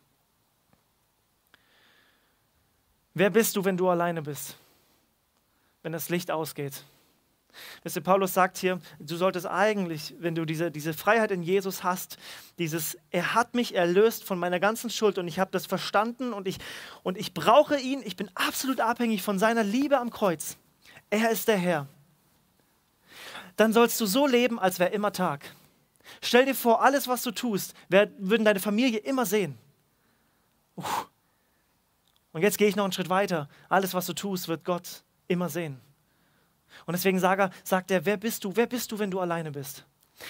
Wer 3.15 3.31
bist 3.31 3.57
du, 3.57 3.65
wenn 3.65 3.77
du 3.77 3.89
alleine 3.89 4.23
bist? 4.23 4.57
Wenn 5.83 5.93
das 5.93 6.09
Licht 6.09 6.31
ausgeht? 6.31 6.85
Wisst 7.83 7.97
ihr, 7.97 8.03
Paulus 8.03 8.35
sagt 8.35 8.59
hier, 8.59 8.81
du 8.99 9.17
solltest 9.17 9.47
eigentlich, 9.47 10.15
wenn 10.19 10.35
du 10.35 10.45
diese, 10.45 10.71
diese 10.71 10.95
Freiheit 10.95 11.31
in 11.31 11.43
Jesus 11.43 11.83
hast, 11.83 12.17
dieses, 12.59 12.97
er 13.11 13.35
hat 13.35 13.55
mich 13.55 13.75
erlöst 13.75 14.25
von 14.25 14.39
meiner 14.39 14.61
ganzen 14.61 14.91
Schuld 14.91 15.19
und 15.19 15.27
ich 15.27 15.39
habe 15.39 15.51
das 15.51 15.67
verstanden 15.67 16.33
und 16.33 16.47
ich, 16.47 16.59
und 17.03 17.19
ich 17.19 17.35
brauche 17.35 17.79
ihn, 17.79 18.03
ich 18.05 18.17
bin 18.17 18.31
absolut 18.35 18.81
abhängig 18.81 19.23
von 19.23 19.39
seiner 19.39 19.65
Liebe 19.65 19.99
am 19.99 20.11
Kreuz. 20.11 20.57
Er 21.11 21.31
ist 21.31 21.49
der 21.49 21.57
Herr. 21.57 21.87
Dann 23.57 23.73
sollst 23.73 24.01
du 24.01 24.07
so 24.07 24.27
leben, 24.27 24.59
als 24.59 24.79
wäre 24.79 24.91
immer 24.91 25.13
Tag. 25.13 25.53
Stell 26.23 26.45
dir 26.45 26.55
vor, 26.55 26.83
alles, 26.83 27.09
was 27.09 27.23
du 27.23 27.31
tust, 27.31 27.75
würden 27.89 28.45
deine 28.45 28.61
Familie 28.61 28.99
immer 28.99 29.25
sehen. 29.25 29.59
Und 32.33 32.43
jetzt 32.43 32.59
gehe 32.59 32.69
ich 32.69 32.77
noch 32.77 32.85
einen 32.85 32.93
Schritt 32.93 33.09
weiter. 33.09 33.49
Alles, 33.69 33.95
was 33.95 34.07
du 34.07 34.13
tust, 34.13 34.49
wird 34.49 34.65
Gott 34.65 35.03
immer 35.29 35.49
sehen. 35.49 35.81
Und 36.87 36.93
deswegen 36.93 37.19
sagt 37.19 37.41
er, 37.41 37.51
sagt 37.65 37.91
er, 37.91 38.05
wer 38.05 38.17
bist 38.17 38.45
du? 38.45 38.55
Wer 38.55 38.67
bist 38.67 38.93
du, 38.93 38.99
wenn 38.99 39.11
du 39.11 39.21
alleine 39.21 39.51
bist? 39.51 39.87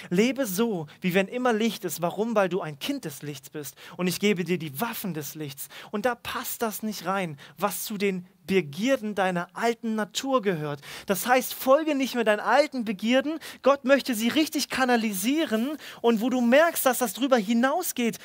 Lebe 0.09 0.45
so, 0.45 0.87
wie 1.01 1.13
wenn 1.13 1.27
immer 1.27 1.51
Licht 1.51 1.83
ist. 1.83 2.01
Warum? 2.01 2.33
Weil 2.35 2.49
du 2.49 2.61
ein 2.61 2.79
Kind 2.79 3.05
des 3.05 3.21
Lichts 3.21 3.49
bist. 3.49 3.75
Und 3.97 4.07
ich 4.07 4.19
gebe 4.19 4.43
dir 4.43 4.57
die 4.57 4.79
Waffen 4.79 5.13
des 5.13 5.35
Lichts. 5.35 5.67
Und 5.91 6.05
da 6.05 6.15
passt 6.15 6.61
das 6.61 6.81
nicht 6.81 7.05
rein, 7.05 7.37
was 7.57 7.83
zu 7.83 7.97
den 7.97 8.25
Begierden 8.51 9.15
deiner 9.15 9.47
alten 9.53 9.95
Natur 9.95 10.41
gehört. 10.41 10.81
Das 11.05 11.25
heißt, 11.25 11.53
folge 11.53 11.95
nicht 11.95 12.15
mehr 12.15 12.25
deinen 12.25 12.41
alten 12.41 12.83
Begierden. 12.83 13.39
Gott 13.61 13.85
möchte 13.85 14.13
sie 14.13 14.27
richtig 14.27 14.67
kanalisieren. 14.67 15.77
Und 16.01 16.19
wo 16.19 16.29
du 16.29 16.41
merkst, 16.41 16.85
dass 16.85 16.97
das 16.97 17.13
drüber 17.13 17.37
hinausgeht, 17.37 18.17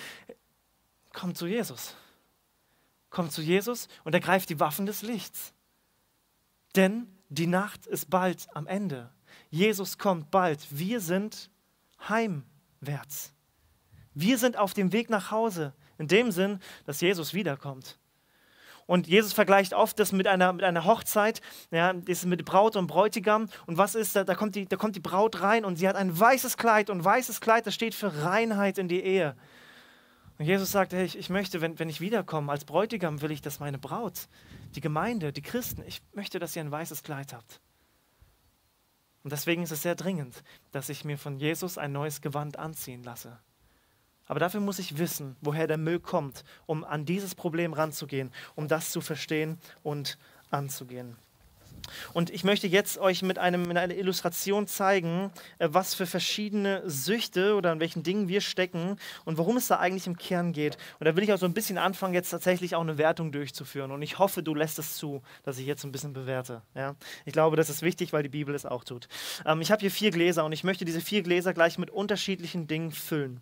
komm 1.13 1.37
zu 1.37 1.47
Jesus. 1.47 1.95
Komm 3.09 3.31
zu 3.31 3.41
Jesus 3.41 3.87
und 4.03 4.15
ergreif 4.15 4.47
die 4.47 4.59
Waffen 4.59 4.85
des 4.85 5.03
Lichts. 5.03 5.53
Denn 6.75 7.07
die 7.29 7.47
Nacht 7.47 7.87
ist 7.87 8.11
bald 8.11 8.49
am 8.53 8.67
Ende. 8.67 9.13
Jesus 9.51 9.97
kommt 9.97 10.33
bald. 10.33 10.67
Wir 10.71 11.01
sind 11.01 11.51
heimwärts. 12.09 13.33
Wir 14.13 14.39
sind 14.39 14.57
auf 14.57 14.75
dem 14.75 14.91
Weg 14.91 15.09
nach 15.09 15.31
Hause, 15.31 15.73
in 15.99 16.09
dem 16.09 16.33
Sinn, 16.33 16.59
dass 16.85 17.01
Jesus 17.01 17.33
wiederkommt. 17.33 17.97
Und 18.87 19.09
Jesus 19.09 19.33
vergleicht 19.33 19.75
oft 19.75 19.99
das 19.99 20.13
mit 20.13 20.29
einer, 20.29 20.53
mit 20.53 20.65
einer 20.65 20.85
Hochzeit, 20.85 21.41
ja, 21.73 21.93
das 21.93 22.25
mit 22.25 22.45
Braut 22.45 22.77
und 22.77 22.87
Bräutigam. 22.87 23.49
Und 23.67 23.79
was 23.79 23.97
ist 23.97 24.15
da? 24.15 24.23
Da 24.23 24.35
kommt, 24.35 24.55
die, 24.55 24.67
da 24.67 24.77
kommt 24.77 24.95
die 24.95 25.01
Braut 25.01 25.43
rein 25.43 25.65
und 25.65 25.77
sie 25.77 25.89
hat 25.89 25.97
ein 25.97 26.19
weißes 26.19 26.57
Kleid. 26.57 26.89
Und 26.89 27.05
weißes 27.05 27.41
Kleid, 27.41 27.67
das 27.67 27.75
steht 27.75 27.95
für 27.95 28.23
Reinheit 28.23 28.79
in 28.79 28.87
die 28.87 29.01
Ehe. 29.01 29.37
Und 30.39 30.45
Jesus 30.45 30.71
sagt, 30.71 30.93
hey, 30.93 31.05
ich, 31.05 31.19
ich 31.19 31.31
möchte, 31.31 31.61
wenn, 31.61 31.79
wenn 31.79 31.89
ich 31.89 32.01
wiederkomme, 32.01 32.53
als 32.53 32.65
Bräutigam 32.65 33.23
will 33.23 33.31
ich, 33.31 33.43
dass 33.43 33.59
meine 33.59 33.79
Braut, 33.79 34.29
die 34.75 34.81
Gemeinde, 34.81 35.33
die 35.33 35.43
Christen, 35.43 35.83
ich 35.87 36.03
möchte, 36.13 36.39
dass 36.39 36.55
ihr 36.55 36.63
ein 36.63 36.71
weißes 36.71 37.03
Kleid 37.03 37.33
habt. 37.33 37.61
Und 39.25 39.33
deswegen 39.33 39.63
ist 39.63 39.73
es 39.73 39.83
sehr 39.83 39.97
dringend, 39.97 40.45
dass 40.71 40.89
ich 40.89 41.05
mir 41.05 41.19
von 41.19 41.39
Jesus 41.39 41.79
ein 41.79 41.91
neues 41.91 42.21
Gewand 42.21 42.59
anziehen 42.59 43.03
lasse. 43.03 43.39
Aber 44.27 44.41
dafür 44.41 44.61
muss 44.61 44.79
ich 44.79 44.99
wissen, 44.99 45.37
woher 45.41 45.67
der 45.67 45.79
Müll 45.79 46.01
kommt, 46.01 46.45
um 46.67 46.85
an 46.85 47.05
dieses 47.05 47.35
Problem 47.35 47.73
ranzugehen, 47.73 48.33
um 48.55 48.69
das 48.69 48.91
zu 48.91 49.01
verstehen 49.01 49.59
und 49.83 50.19
anzugehen. 50.51 51.17
Und 52.13 52.31
ich 52.31 52.45
möchte 52.45 52.67
jetzt 52.67 52.99
euch 52.99 53.23
mit, 53.23 53.39
einem, 53.39 53.63
mit 53.63 53.77
einer 53.77 53.95
Illustration 53.95 54.67
zeigen, 54.67 55.31
äh, 55.59 55.69
was 55.71 55.95
für 55.95 56.07
verschiedene 56.07 56.83
Süchte 56.89 57.55
oder 57.55 57.73
an 57.73 57.81
welchen 57.81 58.03
Dingen 58.03 58.29
wir 58.29 58.41
stecken 58.41 58.97
und 59.25 59.39
worum 59.39 59.57
es 59.57 59.69
da 59.69 59.79
eigentlich 59.79 60.07
im 60.07 60.17
Kern 60.17 60.53
geht. 60.53 60.77
Und 60.99 61.07
da 61.07 61.17
will 61.17 61.25
ich 61.25 61.33
auch 61.33 61.39
so 61.39 61.47
ein 61.47 61.55
bisschen 61.55 61.79
anfangen, 61.79 62.15
jetzt 62.15 62.31
tatsächlich 62.31 62.75
auch 62.75 62.81
eine 62.81 62.99
Wertung 62.99 63.33
durchzuführen. 63.33 63.91
Und 63.91 64.03
ich 64.03 64.19
hoffe, 64.19 64.43
du 64.43 64.55
lässt 64.55 64.79
es 64.79 64.97
zu, 64.97 65.23
dass 65.45 65.59
ich 65.59 65.67
jetzt 65.67 65.85
ein 65.85 65.93
bisschen 65.93 66.13
bewerte. 66.13 66.63
Ja? 66.75 66.97
Ich 67.25 67.33
glaube, 67.33 67.57
das 67.57 67.71
ist 67.71 67.83
wichtig, 67.83 68.13
weil 68.13 68.23
die 68.23 68.29
Bibel 68.29 68.55
es 68.55 68.67
auch 68.67 68.85
tut. 68.85 69.09
Ähm, 69.45 69.61
ich 69.61 69.71
habe 69.71 69.81
hier 69.81 69.91
vier 69.91 70.11
Gläser 70.11 70.45
und 70.45 70.53
ich 70.53 70.65
möchte 70.65 70.85
diese 70.85 71.01
vier 71.01 71.23
Gläser 71.23 71.55
gleich 71.55 71.79
mit 71.79 71.91
unterschiedlichen 71.91 72.67
Dingen 72.67 72.91
füllen. 72.91 73.41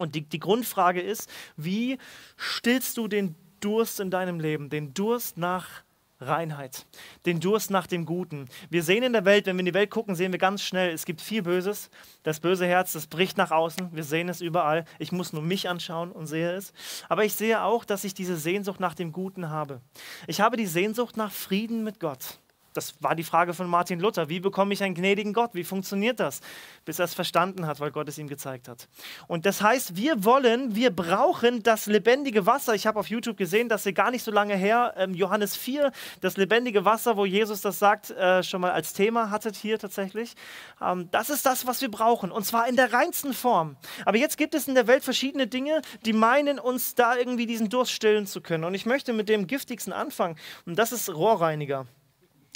Und 0.00 0.14
die, 0.14 0.22
die 0.22 0.40
Grundfrage 0.40 1.02
ist, 1.02 1.28
wie 1.58 1.98
stillst 2.38 2.96
du 2.96 3.06
den 3.06 3.34
Durst 3.60 4.00
in 4.00 4.10
deinem 4.10 4.40
Leben, 4.40 4.70
den 4.70 4.94
Durst 4.94 5.36
nach 5.36 5.82
Reinheit, 6.22 6.86
den 7.26 7.38
Durst 7.38 7.70
nach 7.70 7.86
dem 7.86 8.06
Guten. 8.06 8.48
Wir 8.70 8.82
sehen 8.82 9.02
in 9.02 9.12
der 9.12 9.26
Welt, 9.26 9.44
wenn 9.44 9.56
wir 9.56 9.60
in 9.60 9.66
die 9.66 9.74
Welt 9.74 9.90
gucken, 9.90 10.14
sehen 10.14 10.32
wir 10.32 10.38
ganz 10.38 10.62
schnell, 10.62 10.90
es 10.94 11.04
gibt 11.04 11.20
viel 11.20 11.42
Böses. 11.42 11.90
Das 12.22 12.40
böse 12.40 12.66
Herz, 12.66 12.94
das 12.94 13.08
bricht 13.08 13.36
nach 13.36 13.50
außen. 13.50 13.94
Wir 13.94 14.04
sehen 14.04 14.30
es 14.30 14.40
überall. 14.40 14.86
Ich 14.98 15.12
muss 15.12 15.34
nur 15.34 15.42
mich 15.42 15.68
anschauen 15.68 16.10
und 16.12 16.26
sehe 16.26 16.54
es. 16.54 16.72
Aber 17.10 17.26
ich 17.26 17.34
sehe 17.34 17.62
auch, 17.62 17.84
dass 17.84 18.04
ich 18.04 18.14
diese 18.14 18.38
Sehnsucht 18.38 18.80
nach 18.80 18.94
dem 18.94 19.12
Guten 19.12 19.50
habe. 19.50 19.82
Ich 20.26 20.40
habe 20.40 20.56
die 20.56 20.66
Sehnsucht 20.66 21.18
nach 21.18 21.30
Frieden 21.30 21.84
mit 21.84 22.00
Gott. 22.00 22.38
Das 22.72 22.94
war 23.02 23.14
die 23.14 23.24
Frage 23.24 23.52
von 23.52 23.68
Martin 23.68 23.98
Luther. 23.98 24.28
Wie 24.28 24.38
bekomme 24.38 24.72
ich 24.72 24.82
einen 24.82 24.94
gnädigen 24.94 25.32
Gott? 25.32 25.50
Wie 25.54 25.64
funktioniert 25.64 26.20
das? 26.20 26.40
Bis 26.84 26.98
er 26.98 27.06
es 27.06 27.14
verstanden 27.14 27.66
hat, 27.66 27.80
weil 27.80 27.90
Gott 27.90 28.08
es 28.08 28.18
ihm 28.18 28.28
gezeigt 28.28 28.68
hat. 28.68 28.88
Und 29.26 29.44
das 29.44 29.60
heißt, 29.60 29.96
wir 29.96 30.24
wollen, 30.24 30.76
wir 30.76 30.90
brauchen 30.94 31.62
das 31.62 31.86
lebendige 31.86 32.46
Wasser. 32.46 32.74
Ich 32.74 32.86
habe 32.86 33.00
auf 33.00 33.08
YouTube 33.08 33.36
gesehen, 33.36 33.68
dass 33.68 33.86
ihr 33.86 33.92
gar 33.92 34.10
nicht 34.12 34.22
so 34.22 34.30
lange 34.30 34.54
her, 34.54 34.94
ähm, 34.96 35.14
Johannes 35.14 35.56
4, 35.56 35.90
das 36.20 36.36
lebendige 36.36 36.84
Wasser, 36.84 37.16
wo 37.16 37.24
Jesus 37.24 37.60
das 37.60 37.78
sagt, 37.78 38.10
äh, 38.10 38.42
schon 38.42 38.60
mal 38.60 38.70
als 38.70 38.92
Thema 38.92 39.30
hattet 39.30 39.56
hier 39.56 39.78
tatsächlich. 39.78 40.34
Ähm, 40.80 41.08
das 41.10 41.28
ist 41.28 41.46
das, 41.46 41.66
was 41.66 41.80
wir 41.80 41.90
brauchen. 41.90 42.30
Und 42.30 42.44
zwar 42.44 42.68
in 42.68 42.76
der 42.76 42.92
reinsten 42.92 43.34
Form. 43.34 43.76
Aber 44.04 44.16
jetzt 44.16 44.38
gibt 44.38 44.54
es 44.54 44.68
in 44.68 44.76
der 44.76 44.86
Welt 44.86 45.02
verschiedene 45.02 45.48
Dinge, 45.48 45.82
die 46.04 46.12
meinen, 46.12 46.60
uns 46.60 46.94
da 46.94 47.16
irgendwie 47.16 47.46
diesen 47.46 47.68
Durst 47.68 47.92
stillen 47.92 48.26
zu 48.26 48.40
können. 48.40 48.64
Und 48.64 48.74
ich 48.74 48.86
möchte 48.86 49.12
mit 49.12 49.28
dem 49.28 49.48
giftigsten 49.48 49.92
anfangen. 49.92 50.36
Und 50.66 50.78
das 50.78 50.92
ist 50.92 51.12
Rohrreiniger. 51.12 51.86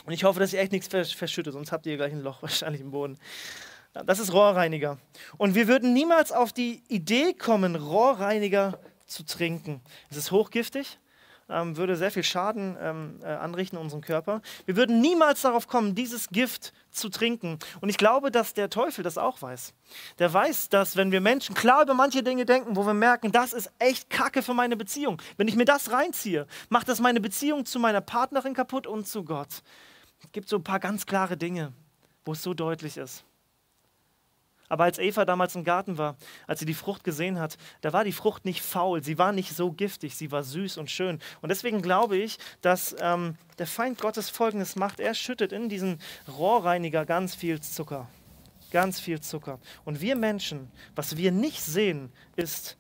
Und 0.04 0.12
ich 0.12 0.24
hoffe, 0.24 0.40
dass 0.40 0.52
ihr 0.52 0.60
echt 0.60 0.72
nichts 0.72 0.88
verschüttet, 0.88 1.52
sonst 1.54 1.72
habt 1.72 1.86
ihr 1.86 1.96
gleich 1.96 2.12
ein 2.12 2.22
Loch 2.22 2.42
wahrscheinlich 2.42 2.80
im 2.80 2.90
Boden. 2.90 3.18
Das 4.06 4.18
ist 4.18 4.32
Rohrreiniger. 4.32 4.98
Und 5.36 5.54
wir 5.54 5.68
würden 5.68 5.92
niemals 5.92 6.32
auf 6.32 6.52
die 6.52 6.82
Idee 6.88 7.32
kommen, 7.32 7.76
Rohrreiniger 7.76 8.80
zu 9.06 9.24
trinken. 9.24 9.80
Es 10.10 10.16
ist 10.16 10.32
hochgiftig, 10.32 10.98
ähm, 11.48 11.76
würde 11.76 11.94
sehr 11.94 12.10
viel 12.10 12.24
Schaden 12.24 12.76
ähm, 12.80 13.20
äh, 13.22 13.26
anrichten 13.26 13.78
unserem 13.78 14.02
Körper. 14.02 14.42
Wir 14.66 14.76
würden 14.76 15.00
niemals 15.00 15.42
darauf 15.42 15.68
kommen, 15.68 15.94
dieses 15.94 16.28
Gift 16.30 16.72
zu 16.90 17.08
trinken. 17.08 17.58
Und 17.80 17.88
ich 17.88 17.96
glaube, 17.96 18.32
dass 18.32 18.54
der 18.54 18.68
Teufel 18.68 19.04
das 19.04 19.16
auch 19.16 19.42
weiß. 19.42 19.74
Der 20.18 20.32
weiß, 20.32 20.70
dass 20.70 20.96
wenn 20.96 21.12
wir 21.12 21.20
Menschen 21.20 21.54
klar 21.54 21.82
über 21.82 21.94
manche 21.94 22.24
Dinge 22.24 22.46
denken, 22.46 22.74
wo 22.74 22.86
wir 22.86 22.94
merken, 22.94 23.30
das 23.30 23.52
ist 23.52 23.70
echt 23.78 24.10
Kacke 24.10 24.42
für 24.42 24.54
meine 24.54 24.76
Beziehung. 24.76 25.22
Wenn 25.36 25.46
ich 25.46 25.54
mir 25.54 25.66
das 25.66 25.92
reinziehe, 25.92 26.48
macht 26.68 26.88
das 26.88 26.98
meine 26.98 27.20
Beziehung 27.20 27.64
zu 27.64 27.78
meiner 27.78 28.00
Partnerin 28.00 28.54
kaputt 28.54 28.86
und 28.86 29.06
zu 29.06 29.24
Gott. 29.24 29.62
Es 30.24 30.32
gibt 30.32 30.48
so 30.48 30.56
ein 30.56 30.64
paar 30.64 30.80
ganz 30.80 31.06
klare 31.06 31.36
Dinge, 31.36 31.72
wo 32.24 32.32
es 32.32 32.42
so 32.42 32.54
deutlich 32.54 32.96
ist. 32.96 33.24
Aber 34.68 34.84
als 34.84 34.98
Eva 34.98 35.26
damals 35.26 35.54
im 35.54 35.62
Garten 35.62 35.98
war, 35.98 36.16
als 36.46 36.60
sie 36.60 36.66
die 36.66 36.74
Frucht 36.74 37.04
gesehen 37.04 37.38
hat, 37.38 37.58
da 37.82 37.92
war 37.92 38.02
die 38.02 38.12
Frucht 38.12 38.46
nicht 38.46 38.62
faul, 38.62 39.04
sie 39.04 39.18
war 39.18 39.30
nicht 39.32 39.54
so 39.54 39.70
giftig, 39.70 40.16
sie 40.16 40.32
war 40.32 40.42
süß 40.42 40.78
und 40.78 40.90
schön. 40.90 41.20
Und 41.42 41.50
deswegen 41.50 41.82
glaube 41.82 42.16
ich, 42.16 42.38
dass 42.62 42.96
ähm, 42.98 43.36
der 43.58 43.66
Feind 43.66 44.00
Gottes 44.00 44.30
Folgendes 44.30 44.74
macht. 44.74 44.98
Er 45.00 45.14
schüttet 45.14 45.52
in 45.52 45.68
diesen 45.68 46.00
Rohrreiniger 46.26 47.04
ganz 47.04 47.34
viel 47.34 47.60
Zucker. 47.60 48.08
Ganz 48.70 48.98
viel 48.98 49.20
Zucker. 49.20 49.60
Und 49.84 50.00
wir 50.00 50.16
Menschen, 50.16 50.72
was 50.96 51.18
wir 51.18 51.30
nicht 51.30 51.62
sehen, 51.62 52.10
ist 52.34 52.78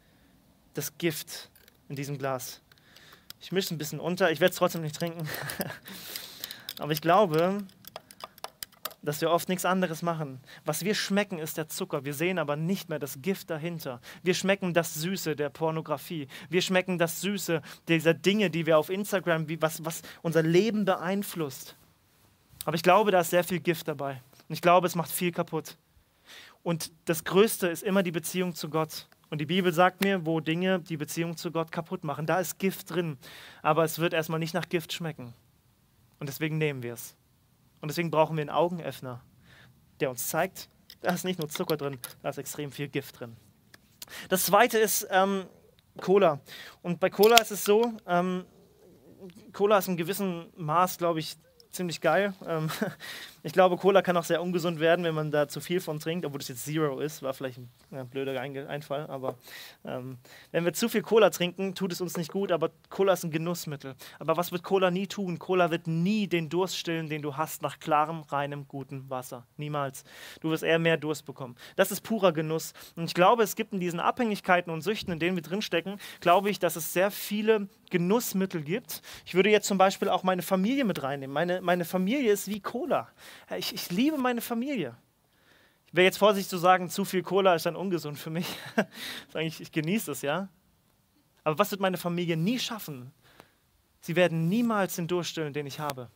das 0.72 0.96
Gift 0.96 1.50
in 1.88 1.96
diesem 1.96 2.18
Glas. 2.18 2.62
Ich 3.40 3.52
mische 3.52 3.74
ein 3.74 3.78
bisschen 3.78 4.00
unter, 4.00 4.30
ich 4.30 4.40
werde 4.40 4.52
es 4.52 4.58
trotzdem 4.58 4.80
nicht 4.80 4.96
trinken. 4.96 5.28
Aber 6.78 6.92
ich 6.92 7.00
glaube, 7.00 7.64
dass 9.04 9.20
wir 9.20 9.30
oft 9.30 9.48
nichts 9.48 9.64
anderes 9.64 10.02
machen. 10.02 10.40
Was 10.64 10.84
wir 10.84 10.94
schmecken, 10.94 11.38
ist 11.38 11.58
der 11.58 11.68
Zucker. 11.68 12.04
Wir 12.04 12.14
sehen 12.14 12.38
aber 12.38 12.56
nicht 12.56 12.88
mehr 12.88 12.98
das 12.98 13.20
Gift 13.20 13.50
dahinter. 13.50 14.00
Wir 14.22 14.34
schmecken 14.34 14.72
das 14.72 14.94
Süße 14.94 15.36
der 15.36 15.50
Pornografie. 15.50 16.28
Wir 16.48 16.62
schmecken 16.62 16.98
das 16.98 17.20
Süße 17.20 17.60
dieser 17.88 18.14
Dinge, 18.14 18.50
die 18.50 18.66
wir 18.66 18.78
auf 18.78 18.88
Instagram, 18.88 19.48
wie, 19.48 19.60
was, 19.60 19.84
was 19.84 20.02
unser 20.22 20.42
Leben 20.42 20.84
beeinflusst. 20.84 21.76
Aber 22.64 22.76
ich 22.76 22.82
glaube, 22.82 23.10
da 23.10 23.20
ist 23.20 23.30
sehr 23.30 23.44
viel 23.44 23.60
Gift 23.60 23.88
dabei. 23.88 24.22
Und 24.48 24.54
ich 24.54 24.62
glaube, 24.62 24.86
es 24.86 24.94
macht 24.94 25.10
viel 25.10 25.32
kaputt. 25.32 25.76
Und 26.62 26.92
das 27.04 27.24
Größte 27.24 27.68
ist 27.68 27.82
immer 27.82 28.02
die 28.02 28.12
Beziehung 28.12 28.54
zu 28.54 28.70
Gott. 28.70 29.06
Und 29.28 29.40
die 29.40 29.46
Bibel 29.46 29.72
sagt 29.72 30.02
mir, 30.02 30.24
wo 30.24 30.40
Dinge 30.40 30.80
die 30.80 30.96
Beziehung 30.96 31.36
zu 31.36 31.50
Gott 31.50 31.70
kaputt 31.70 32.04
machen, 32.04 32.24
da 32.24 32.40
ist 32.40 32.58
Gift 32.58 32.90
drin. 32.90 33.18
Aber 33.62 33.84
es 33.84 33.98
wird 33.98 34.14
erstmal 34.14 34.38
nicht 34.38 34.54
nach 34.54 34.68
Gift 34.68 34.92
schmecken. 34.92 35.34
Und 36.24 36.28
deswegen 36.28 36.56
nehmen 36.56 36.82
wir 36.82 36.94
es. 36.94 37.14
Und 37.82 37.90
deswegen 37.90 38.10
brauchen 38.10 38.34
wir 38.38 38.40
einen 38.40 38.48
Augenöffner, 38.48 39.22
der 40.00 40.08
uns 40.08 40.26
zeigt, 40.26 40.70
da 41.02 41.12
ist 41.12 41.26
nicht 41.26 41.38
nur 41.38 41.50
Zucker 41.50 41.76
drin, 41.76 41.98
da 42.22 42.30
ist 42.30 42.38
extrem 42.38 42.72
viel 42.72 42.88
Gift 42.88 43.20
drin. 43.20 43.36
Das 44.30 44.46
zweite 44.46 44.78
ist 44.78 45.06
ähm, 45.10 45.44
Cola. 46.00 46.40
Und 46.80 46.98
bei 46.98 47.10
Cola 47.10 47.36
ist 47.42 47.50
es 47.50 47.62
so, 47.62 47.92
ähm, 48.06 48.46
Cola 49.52 49.76
ist 49.76 49.88
in 49.88 49.98
gewissem 49.98 50.46
Maß, 50.56 50.96
glaube 50.96 51.20
ich, 51.20 51.36
ziemlich 51.74 52.00
geil. 52.00 52.32
Ähm, 52.46 52.70
ich 53.42 53.52
glaube, 53.52 53.76
Cola 53.76 54.02
kann 54.02 54.16
auch 54.16 54.24
sehr 54.24 54.42
ungesund 54.42 54.80
werden, 54.80 55.04
wenn 55.04 55.14
man 55.14 55.30
da 55.30 55.48
zu 55.48 55.60
viel 55.60 55.80
von 55.80 55.98
trinkt, 56.00 56.24
obwohl 56.24 56.38
das 56.38 56.48
jetzt 56.48 56.64
Zero 56.64 57.00
ist. 57.00 57.22
War 57.22 57.34
vielleicht 57.34 57.58
ein 57.90 58.08
blöder 58.08 58.40
Einfall, 58.40 59.06
aber 59.08 59.36
ähm, 59.84 60.18
wenn 60.52 60.64
wir 60.64 60.72
zu 60.72 60.88
viel 60.88 61.02
Cola 61.02 61.30
trinken, 61.30 61.74
tut 61.74 61.92
es 61.92 62.00
uns 62.00 62.16
nicht 62.16 62.32
gut, 62.32 62.52
aber 62.52 62.70
Cola 62.88 63.12
ist 63.12 63.24
ein 63.24 63.30
Genussmittel. 63.30 63.94
Aber 64.18 64.36
was 64.36 64.52
wird 64.52 64.62
Cola 64.62 64.90
nie 64.90 65.06
tun? 65.06 65.38
Cola 65.38 65.70
wird 65.70 65.86
nie 65.86 66.26
den 66.26 66.48
Durst 66.48 66.78
stillen, 66.78 67.08
den 67.08 67.22
du 67.22 67.36
hast 67.36 67.62
nach 67.62 67.78
klarem, 67.78 68.22
reinem, 68.22 68.66
gutem 68.68 69.10
Wasser. 69.10 69.46
Niemals. 69.56 70.04
Du 70.40 70.50
wirst 70.50 70.62
eher 70.62 70.78
mehr 70.78 70.96
Durst 70.96 71.26
bekommen. 71.26 71.56
Das 71.76 71.90
ist 71.90 72.00
purer 72.02 72.32
Genuss. 72.32 72.72
Und 72.96 73.04
ich 73.04 73.14
glaube, 73.14 73.42
es 73.42 73.56
gibt 73.56 73.72
in 73.72 73.80
diesen 73.80 74.00
Abhängigkeiten 74.00 74.72
und 74.72 74.82
Süchten, 74.82 75.12
in 75.12 75.18
denen 75.18 75.36
wir 75.36 75.42
drinstecken, 75.42 75.98
glaube 76.20 76.50
ich, 76.50 76.58
dass 76.58 76.76
es 76.76 76.92
sehr 76.92 77.10
viele 77.10 77.68
Genussmittel 77.94 78.62
gibt. 78.62 79.02
Ich 79.24 79.36
würde 79.36 79.50
jetzt 79.50 79.68
zum 79.68 79.78
Beispiel 79.78 80.08
auch 80.08 80.24
meine 80.24 80.42
Familie 80.42 80.84
mit 80.84 81.04
reinnehmen. 81.04 81.32
Meine, 81.32 81.60
meine 81.60 81.84
Familie 81.84 82.32
ist 82.32 82.48
wie 82.48 82.58
Cola. 82.58 83.08
Ich, 83.56 83.72
ich 83.72 83.88
liebe 83.92 84.18
meine 84.18 84.40
Familie. 84.40 84.96
Ich 85.86 85.94
wäre 85.94 86.04
jetzt 86.04 86.18
vorsichtig 86.18 86.50
zu 86.50 86.58
sagen, 86.58 86.90
zu 86.90 87.04
viel 87.04 87.22
Cola 87.22 87.54
ist 87.54 87.66
dann 87.66 87.76
ungesund 87.76 88.18
für 88.18 88.30
mich. 88.30 88.48
ich, 89.34 89.60
ich 89.60 89.70
genieße 89.70 90.10
es, 90.10 90.22
ja. 90.22 90.48
Aber 91.44 91.56
was 91.56 91.70
wird 91.70 91.80
meine 91.80 91.96
Familie 91.96 92.36
nie 92.36 92.58
schaffen? 92.58 93.12
Sie 94.00 94.16
werden 94.16 94.48
niemals 94.48 94.96
den 94.96 95.06
Durst 95.06 95.30
stillen, 95.30 95.52
den 95.52 95.66
ich 95.66 95.78
habe. 95.78 96.10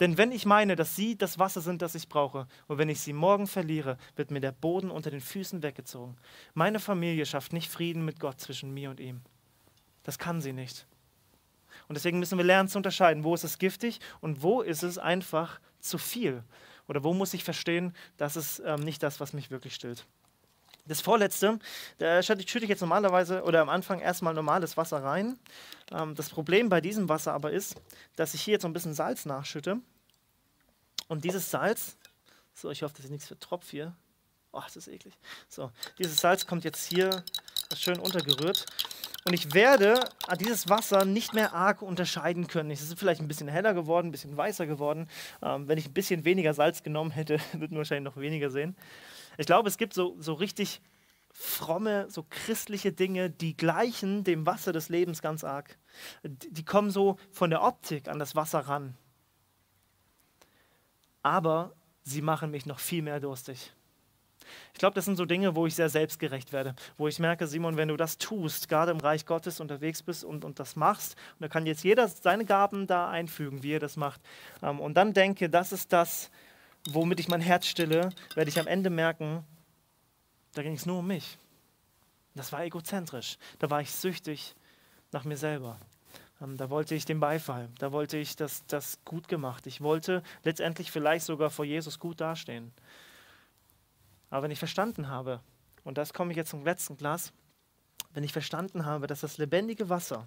Denn 0.00 0.18
wenn 0.18 0.32
ich 0.32 0.44
meine, 0.44 0.74
dass 0.74 0.96
sie 0.96 1.16
das 1.16 1.38
Wasser 1.38 1.60
sind, 1.60 1.82
das 1.82 1.94
ich 1.94 2.08
brauche, 2.08 2.48
und 2.66 2.78
wenn 2.78 2.88
ich 2.88 3.00
sie 3.00 3.12
morgen 3.12 3.46
verliere, 3.46 3.96
wird 4.16 4.32
mir 4.32 4.40
der 4.40 4.50
Boden 4.50 4.90
unter 4.90 5.12
den 5.12 5.20
Füßen 5.20 5.62
weggezogen. 5.62 6.16
Meine 6.54 6.80
Familie 6.80 7.26
schafft 7.26 7.52
nicht 7.52 7.70
Frieden 7.70 8.04
mit 8.04 8.18
Gott 8.18 8.40
zwischen 8.40 8.74
mir 8.74 8.90
und 8.90 8.98
ihm. 8.98 9.20
Das 10.02 10.18
kann 10.18 10.40
sie 10.40 10.52
nicht. 10.52 10.86
Und 11.88 11.94
deswegen 11.94 12.18
müssen 12.18 12.38
wir 12.38 12.44
lernen 12.44 12.68
zu 12.68 12.78
unterscheiden, 12.78 13.24
wo 13.24 13.34
ist 13.34 13.44
es 13.44 13.58
giftig 13.58 14.00
und 14.20 14.42
wo 14.42 14.62
ist 14.62 14.82
es 14.82 14.98
einfach 14.98 15.60
zu 15.80 15.98
viel. 15.98 16.44
Oder 16.88 17.04
wo 17.04 17.14
muss 17.14 17.34
ich 17.34 17.44
verstehen, 17.44 17.94
das 18.16 18.36
ist 18.36 18.62
ähm, 18.64 18.80
nicht 18.80 19.02
das, 19.02 19.20
was 19.20 19.32
mich 19.32 19.50
wirklich 19.50 19.74
stillt. 19.74 20.06
Das 20.86 21.00
vorletzte, 21.00 21.58
da 21.98 22.22
schütte 22.22 22.42
ich 22.42 22.68
jetzt 22.68 22.80
normalerweise 22.80 23.44
oder 23.44 23.60
am 23.60 23.68
Anfang 23.68 24.00
erstmal 24.00 24.34
normales 24.34 24.76
Wasser 24.76 25.02
rein. 25.02 25.38
Ähm, 25.92 26.14
das 26.14 26.30
Problem 26.30 26.68
bei 26.68 26.80
diesem 26.80 27.08
Wasser 27.08 27.32
aber 27.32 27.52
ist, 27.52 27.80
dass 28.16 28.34
ich 28.34 28.42
hier 28.42 28.52
jetzt 28.52 28.62
so 28.62 28.68
ein 28.68 28.72
bisschen 28.72 28.94
Salz 28.94 29.24
nachschütte. 29.24 29.78
Und 31.08 31.24
dieses 31.24 31.50
Salz, 31.50 31.96
so, 32.54 32.70
ich 32.70 32.82
hoffe, 32.82 32.94
dass 32.94 33.04
ich 33.04 33.10
nichts 33.10 33.26
vertropft 33.26 33.70
hier. 33.70 33.94
Oh, 34.52 34.62
das 34.64 34.76
ist 34.76 34.88
eklig. 34.88 35.14
So, 35.48 35.70
dieses 35.98 36.16
Salz 36.16 36.46
kommt 36.46 36.64
jetzt 36.64 36.86
hier 36.86 37.24
schön 37.76 38.00
untergerührt. 38.00 38.66
Und 39.30 39.34
ich 39.34 39.54
werde 39.54 40.08
dieses 40.40 40.68
Wasser 40.68 41.04
nicht 41.04 41.34
mehr 41.34 41.54
arg 41.54 41.82
unterscheiden 41.82 42.48
können. 42.48 42.72
Es 42.72 42.82
ist 42.82 42.98
vielleicht 42.98 43.20
ein 43.20 43.28
bisschen 43.28 43.46
heller 43.46 43.74
geworden, 43.74 44.08
ein 44.08 44.10
bisschen 44.10 44.36
weißer 44.36 44.66
geworden. 44.66 45.06
Ähm, 45.40 45.68
wenn 45.68 45.78
ich 45.78 45.86
ein 45.86 45.92
bisschen 45.92 46.24
weniger 46.24 46.52
Salz 46.52 46.82
genommen 46.82 47.12
hätte, 47.12 47.38
würden 47.52 47.70
wir 47.70 47.78
wahrscheinlich 47.78 48.12
noch 48.12 48.20
weniger 48.20 48.50
sehen. 48.50 48.74
Ich 49.38 49.46
glaube, 49.46 49.68
es 49.68 49.78
gibt 49.78 49.94
so, 49.94 50.16
so 50.18 50.32
richtig 50.32 50.82
fromme, 51.30 52.10
so 52.10 52.26
christliche 52.28 52.90
Dinge, 52.90 53.30
die 53.30 53.56
gleichen 53.56 54.24
dem 54.24 54.46
Wasser 54.46 54.72
des 54.72 54.88
Lebens 54.88 55.22
ganz 55.22 55.44
arg. 55.44 55.78
Die 56.24 56.64
kommen 56.64 56.90
so 56.90 57.16
von 57.30 57.50
der 57.50 57.62
Optik 57.62 58.08
an 58.08 58.18
das 58.18 58.34
Wasser 58.34 58.58
ran. 58.58 58.96
Aber 61.22 61.76
sie 62.02 62.20
machen 62.20 62.50
mich 62.50 62.66
noch 62.66 62.80
viel 62.80 63.02
mehr 63.02 63.20
durstig. 63.20 63.72
Ich 64.72 64.78
glaube, 64.78 64.94
das 64.94 65.04
sind 65.04 65.16
so 65.16 65.24
Dinge, 65.24 65.54
wo 65.54 65.66
ich 65.66 65.74
sehr 65.74 65.88
selbstgerecht 65.88 66.52
werde, 66.52 66.74
wo 66.96 67.08
ich 67.08 67.18
merke, 67.18 67.46
Simon, 67.46 67.76
wenn 67.76 67.88
du 67.88 67.96
das 67.96 68.18
tust, 68.18 68.68
gerade 68.68 68.90
im 68.90 69.00
Reich 69.00 69.26
Gottes 69.26 69.60
unterwegs 69.60 70.02
bist 70.02 70.24
und, 70.24 70.44
und 70.44 70.58
das 70.58 70.76
machst, 70.76 71.16
und 71.34 71.42
da 71.42 71.48
kann 71.48 71.66
jetzt 71.66 71.84
jeder 71.84 72.08
seine 72.08 72.44
Gaben 72.44 72.86
da 72.86 73.08
einfügen, 73.10 73.62
wie 73.62 73.72
er 73.72 73.80
das 73.80 73.96
macht, 73.96 74.20
ähm, 74.62 74.80
und 74.80 74.94
dann 74.94 75.12
denke, 75.12 75.48
das 75.48 75.72
ist 75.72 75.92
das, 75.92 76.30
womit 76.88 77.20
ich 77.20 77.28
mein 77.28 77.40
Herz 77.40 77.66
stille, 77.66 78.10
werde 78.34 78.48
ich 78.48 78.58
am 78.58 78.66
Ende 78.66 78.90
merken, 78.90 79.44
da 80.54 80.62
ging 80.62 80.74
es 80.74 80.86
nur 80.86 80.98
um 80.98 81.06
mich. 81.06 81.38
Das 82.34 82.52
war 82.52 82.64
egozentrisch. 82.64 83.38
Da 83.58 83.70
war 83.70 83.80
ich 83.80 83.90
süchtig 83.90 84.54
nach 85.12 85.24
mir 85.24 85.36
selber. 85.36 85.78
Ähm, 86.40 86.56
da 86.56 86.70
wollte 86.70 86.94
ich 86.94 87.04
den 87.04 87.20
Beifall. 87.20 87.68
Da 87.78 87.92
wollte 87.92 88.16
ich 88.16 88.36
das, 88.36 88.64
das 88.66 88.98
gut 89.04 89.28
gemacht. 89.28 89.66
Ich 89.66 89.80
wollte 89.80 90.22
letztendlich 90.44 90.90
vielleicht 90.90 91.26
sogar 91.26 91.50
vor 91.50 91.64
Jesus 91.64 91.98
gut 91.98 92.20
dastehen. 92.20 92.72
Aber 94.30 94.44
wenn 94.44 94.50
ich 94.50 94.58
verstanden 94.58 95.08
habe, 95.08 95.40
und 95.84 95.98
das 95.98 96.12
komme 96.12 96.30
ich 96.30 96.36
jetzt 96.36 96.50
zum 96.50 96.64
letzten 96.64 96.96
Glas, 96.96 97.32
wenn 98.12 98.24
ich 98.24 98.32
verstanden 98.32 98.84
habe, 98.84 99.06
dass 99.06 99.20
das 99.20 99.38
lebendige 99.38 99.88
Wasser 99.88 100.24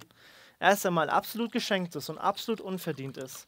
erst 0.60 0.86
einmal 0.86 1.10
absolut 1.10 1.51
geschenkt 1.51 1.95
ist 1.95 2.10
und 2.10 2.17
absolut 2.17 2.62
unverdient 2.62 3.17
ist 3.17 3.48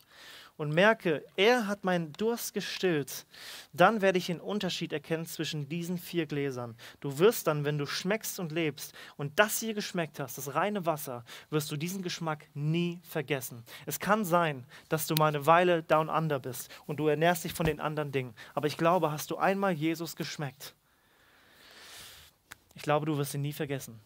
und 0.57 0.73
merke, 0.73 1.23
er 1.35 1.67
hat 1.67 1.83
meinen 1.83 2.13
Durst 2.13 2.53
gestillt, 2.53 3.25
dann 3.73 4.01
werde 4.01 4.17
ich 4.17 4.27
den 4.27 4.39
Unterschied 4.39 4.93
erkennen 4.93 5.25
zwischen 5.25 5.67
diesen 5.67 5.97
vier 5.97 6.25
Gläsern. 6.25 6.75
Du 7.01 7.19
wirst 7.19 7.47
dann, 7.47 7.65
wenn 7.65 7.77
du 7.77 7.85
schmeckst 7.85 8.39
und 8.39 8.51
lebst 8.51 8.93
und 9.17 9.37
das 9.37 9.59
hier 9.59 9.73
geschmeckt 9.73 10.19
hast, 10.19 10.37
das 10.37 10.55
reine 10.55 10.85
Wasser, 10.85 11.25
wirst 11.49 11.71
du 11.71 11.77
diesen 11.77 12.03
Geschmack 12.03 12.47
nie 12.53 13.01
vergessen. 13.03 13.63
Es 13.85 13.99
kann 13.99 14.23
sein, 14.23 14.65
dass 14.89 15.07
du 15.07 15.15
mal 15.15 15.27
eine 15.27 15.45
Weile 15.45 15.83
down 15.83 16.09
under 16.09 16.39
bist 16.39 16.69
und 16.85 16.97
du 16.97 17.07
ernährst 17.07 17.43
dich 17.43 17.53
von 17.53 17.65
den 17.65 17.79
anderen 17.79 18.11
Dingen. 18.11 18.33
Aber 18.53 18.67
ich 18.67 18.77
glaube, 18.77 19.11
hast 19.11 19.31
du 19.31 19.37
einmal 19.37 19.73
Jesus 19.73 20.15
geschmeckt, 20.15 20.73
ich 22.75 22.81
glaube, 22.81 23.05
du 23.05 23.17
wirst 23.17 23.33
ihn 23.33 23.41
nie 23.41 23.53
vergessen. 23.53 23.99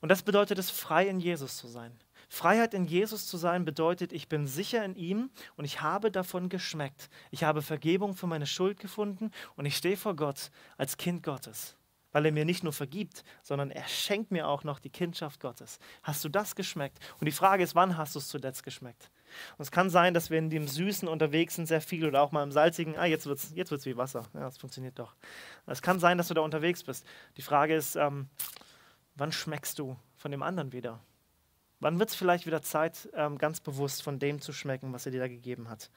Und 0.00 0.10
das 0.10 0.22
bedeutet 0.22 0.58
es, 0.58 0.70
frei 0.70 1.08
in 1.08 1.20
Jesus 1.20 1.56
zu 1.56 1.68
sein. 1.68 1.98
Freiheit 2.28 2.74
in 2.74 2.86
Jesus 2.86 3.26
zu 3.26 3.36
sein 3.36 3.64
bedeutet, 3.64 4.12
ich 4.12 4.28
bin 4.28 4.46
sicher 4.46 4.84
in 4.84 4.96
ihm 4.96 5.30
und 5.56 5.64
ich 5.64 5.80
habe 5.80 6.10
davon 6.10 6.48
geschmeckt. 6.48 7.08
Ich 7.30 7.44
habe 7.44 7.62
Vergebung 7.62 8.14
für 8.14 8.26
meine 8.26 8.46
Schuld 8.46 8.80
gefunden 8.80 9.30
und 9.54 9.66
ich 9.66 9.76
stehe 9.76 9.96
vor 9.96 10.16
Gott 10.16 10.50
als 10.76 10.96
Kind 10.96 11.22
Gottes, 11.22 11.76
weil 12.12 12.26
er 12.26 12.32
mir 12.32 12.44
nicht 12.44 12.64
nur 12.64 12.72
vergibt, 12.72 13.22
sondern 13.42 13.70
er 13.70 13.86
schenkt 13.86 14.32
mir 14.32 14.48
auch 14.48 14.64
noch 14.64 14.80
die 14.80 14.90
Kindschaft 14.90 15.40
Gottes. 15.40 15.78
Hast 16.02 16.24
du 16.24 16.28
das 16.28 16.56
geschmeckt? 16.56 16.98
Und 17.20 17.26
die 17.26 17.32
Frage 17.32 17.62
ist, 17.62 17.74
wann 17.74 17.96
hast 17.96 18.14
du 18.14 18.18
es 18.18 18.28
zuletzt 18.28 18.64
geschmeckt? 18.64 19.10
Und 19.58 19.62
es 19.62 19.70
kann 19.70 19.90
sein, 19.90 20.14
dass 20.14 20.30
wir 20.30 20.38
in 20.38 20.50
dem 20.50 20.66
Süßen 20.66 21.08
unterwegs 21.08 21.56
sind, 21.56 21.66
sehr 21.66 21.80
viel 21.80 22.06
oder 22.06 22.22
auch 22.22 22.32
mal 22.32 22.42
im 22.42 22.52
Salzigen. 22.52 22.96
Ah, 22.96 23.06
jetzt 23.06 23.26
wird 23.26 23.38
es 23.38 23.52
jetzt 23.54 23.70
wird's 23.70 23.86
wie 23.86 23.96
Wasser. 23.96 24.24
Ja, 24.34 24.40
das 24.40 24.58
funktioniert 24.58 24.98
doch. 24.98 25.14
Es 25.66 25.82
kann 25.82 26.00
sein, 26.00 26.18
dass 26.18 26.28
du 26.28 26.34
da 26.34 26.40
unterwegs 26.40 26.82
bist. 26.82 27.06
Die 27.36 27.42
Frage 27.42 27.74
ist, 27.74 27.96
ähm, 27.96 28.28
wann 29.14 29.32
schmeckst 29.32 29.78
du 29.78 29.96
von 30.16 30.30
dem 30.30 30.42
anderen 30.42 30.72
wieder? 30.72 31.00
Wann 31.80 31.98
wird 31.98 32.10
es 32.10 32.14
vielleicht 32.14 32.46
wieder 32.46 32.62
Zeit, 32.62 33.08
ähm, 33.14 33.38
ganz 33.38 33.60
bewusst 33.60 34.02
von 34.02 34.18
dem 34.18 34.40
zu 34.40 34.52
schmecken, 34.52 34.92
was 34.92 35.06
er 35.06 35.12
dir 35.12 35.20
da 35.20 35.28
gegeben 35.28 35.68
hat? 35.68 35.90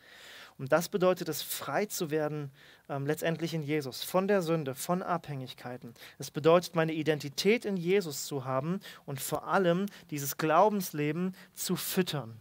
Und 0.58 0.74
das 0.74 0.89
bedeutet 0.89 1.30
es, 1.30 1.42
frei 1.42 1.86
zu 1.86 2.12
werden, 2.12 2.52
ähm, 2.89 3.08
letztendlich 3.08 3.54
in 3.54 3.63
Jesus, 3.63 4.04
von 4.04 4.28
der 4.28 4.42
Sünde, 4.42 4.76
von 4.76 5.02
Abhängigkeiten. 5.02 5.94
Es 6.18 6.32
bedeutet, 6.32 6.76
meine 6.76 6.92
Identität 6.92 7.63
in 7.63 7.78
Jesus 7.78 8.26
zu 8.26 8.44
haben 8.44 8.82
und 9.06 9.22
vor 9.22 9.48
allem 9.48 9.86
dieses 10.12 10.36
Glaubensleben 10.36 11.34
zu 11.54 11.78
füttern. 11.78 12.38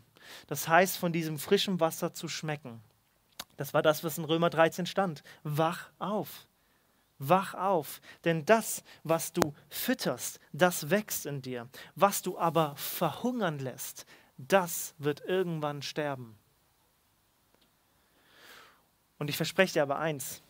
Das 0.48 0.66
heißt, 0.66 0.98
von 0.98 1.12
diesem 1.12 1.38
frischen 1.38 1.78
Wasser 1.78 2.12
zu 2.12 2.26
schmecken. 2.26 2.82
Das 3.56 3.72
war 3.72 3.82
das, 3.82 4.02
was 4.02 4.18
in 4.18 4.24
Römer 4.24 4.50
13 4.50 4.86
stand. 4.86 5.22
Wach 5.44 5.90
auf. 6.00 6.47
Wach 7.18 7.54
auf, 7.54 8.00
denn 8.24 8.44
das, 8.44 8.84
was 9.02 9.32
du 9.32 9.54
fütterst, 9.68 10.38
das 10.52 10.90
wächst 10.90 11.26
in 11.26 11.42
dir. 11.42 11.68
Was 11.96 12.22
du 12.22 12.38
aber 12.38 12.76
verhungern 12.76 13.58
lässt, 13.58 14.06
das 14.36 14.94
wird 14.98 15.20
irgendwann 15.22 15.82
sterben. 15.82 16.38
Und 19.18 19.28
ich 19.30 19.36
verspreche 19.36 19.74
dir 19.74 19.82
aber 19.82 19.98
eins, 19.98 20.42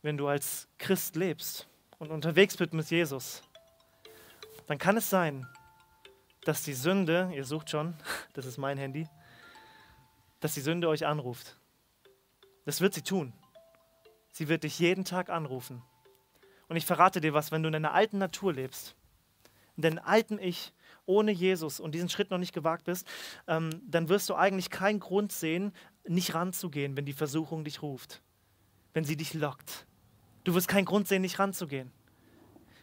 wenn 0.00 0.16
du 0.16 0.26
als 0.26 0.66
Christ 0.78 1.14
lebst 1.16 1.68
und 1.98 2.10
unterwegs 2.10 2.56
bist 2.56 2.72
mit 2.72 2.90
Jesus, 2.90 3.42
dann 4.66 4.78
kann 4.78 4.96
es 4.96 5.10
sein, 5.10 5.46
dass 6.44 6.62
die 6.62 6.74
Sünde, 6.74 7.30
ihr 7.34 7.44
sucht 7.44 7.70
schon, 7.70 7.94
das 8.32 8.46
ist 8.46 8.56
mein 8.56 8.78
Handy, 8.78 9.06
dass 10.40 10.54
die 10.54 10.60
Sünde 10.60 10.88
euch 10.88 11.06
anruft. 11.06 11.58
Das 12.64 12.80
wird 12.80 12.94
sie 12.94 13.02
tun. 13.02 13.34
Sie 14.30 14.48
wird 14.48 14.64
dich 14.64 14.78
jeden 14.78 15.04
Tag 15.04 15.28
anrufen. 15.28 15.82
Und 16.68 16.76
ich 16.76 16.86
verrate 16.86 17.20
dir 17.20 17.34
was, 17.34 17.52
wenn 17.52 17.62
du 17.62 17.68
in 17.68 17.72
deiner 17.74 17.92
alten 17.92 18.18
Natur 18.18 18.52
lebst, 18.52 18.96
in 19.76 19.82
deinem 19.82 19.98
alten 19.98 20.38
Ich, 20.38 20.72
ohne 21.06 21.32
Jesus 21.32 21.80
und 21.80 21.94
diesen 21.94 22.08
Schritt 22.08 22.30
noch 22.30 22.38
nicht 22.38 22.54
gewagt 22.54 22.84
bist, 22.84 23.06
ähm, 23.46 23.70
dann 23.86 24.08
wirst 24.08 24.28
du 24.28 24.34
eigentlich 24.34 24.70
keinen 24.70 25.00
Grund 25.00 25.32
sehen, 25.32 25.72
nicht 26.06 26.34
ranzugehen, 26.34 26.96
wenn 26.96 27.04
die 27.04 27.12
Versuchung 27.12 27.64
dich 27.64 27.82
ruft, 27.82 28.22
wenn 28.92 29.04
sie 29.04 29.16
dich 29.16 29.34
lockt. 29.34 29.86
Du 30.44 30.54
wirst 30.54 30.68
keinen 30.68 30.84
Grund 30.84 31.08
sehen, 31.08 31.22
nicht 31.22 31.38
ranzugehen. 31.38 31.90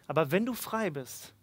Aber 0.08 0.32
wenn 0.32 0.46
du 0.46 0.54
frei 0.54 0.90
bist, 0.90 1.34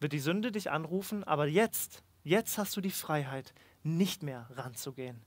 wird 0.00 0.12
die 0.12 0.18
Sünde 0.18 0.52
dich 0.52 0.70
anrufen, 0.70 1.24
aber 1.24 1.46
jetzt, 1.46 2.02
jetzt 2.22 2.58
hast 2.58 2.76
du 2.76 2.80
die 2.80 2.90
Freiheit, 2.90 3.52
nicht 3.82 4.22
mehr 4.22 4.48
ranzugehen. 4.54 5.20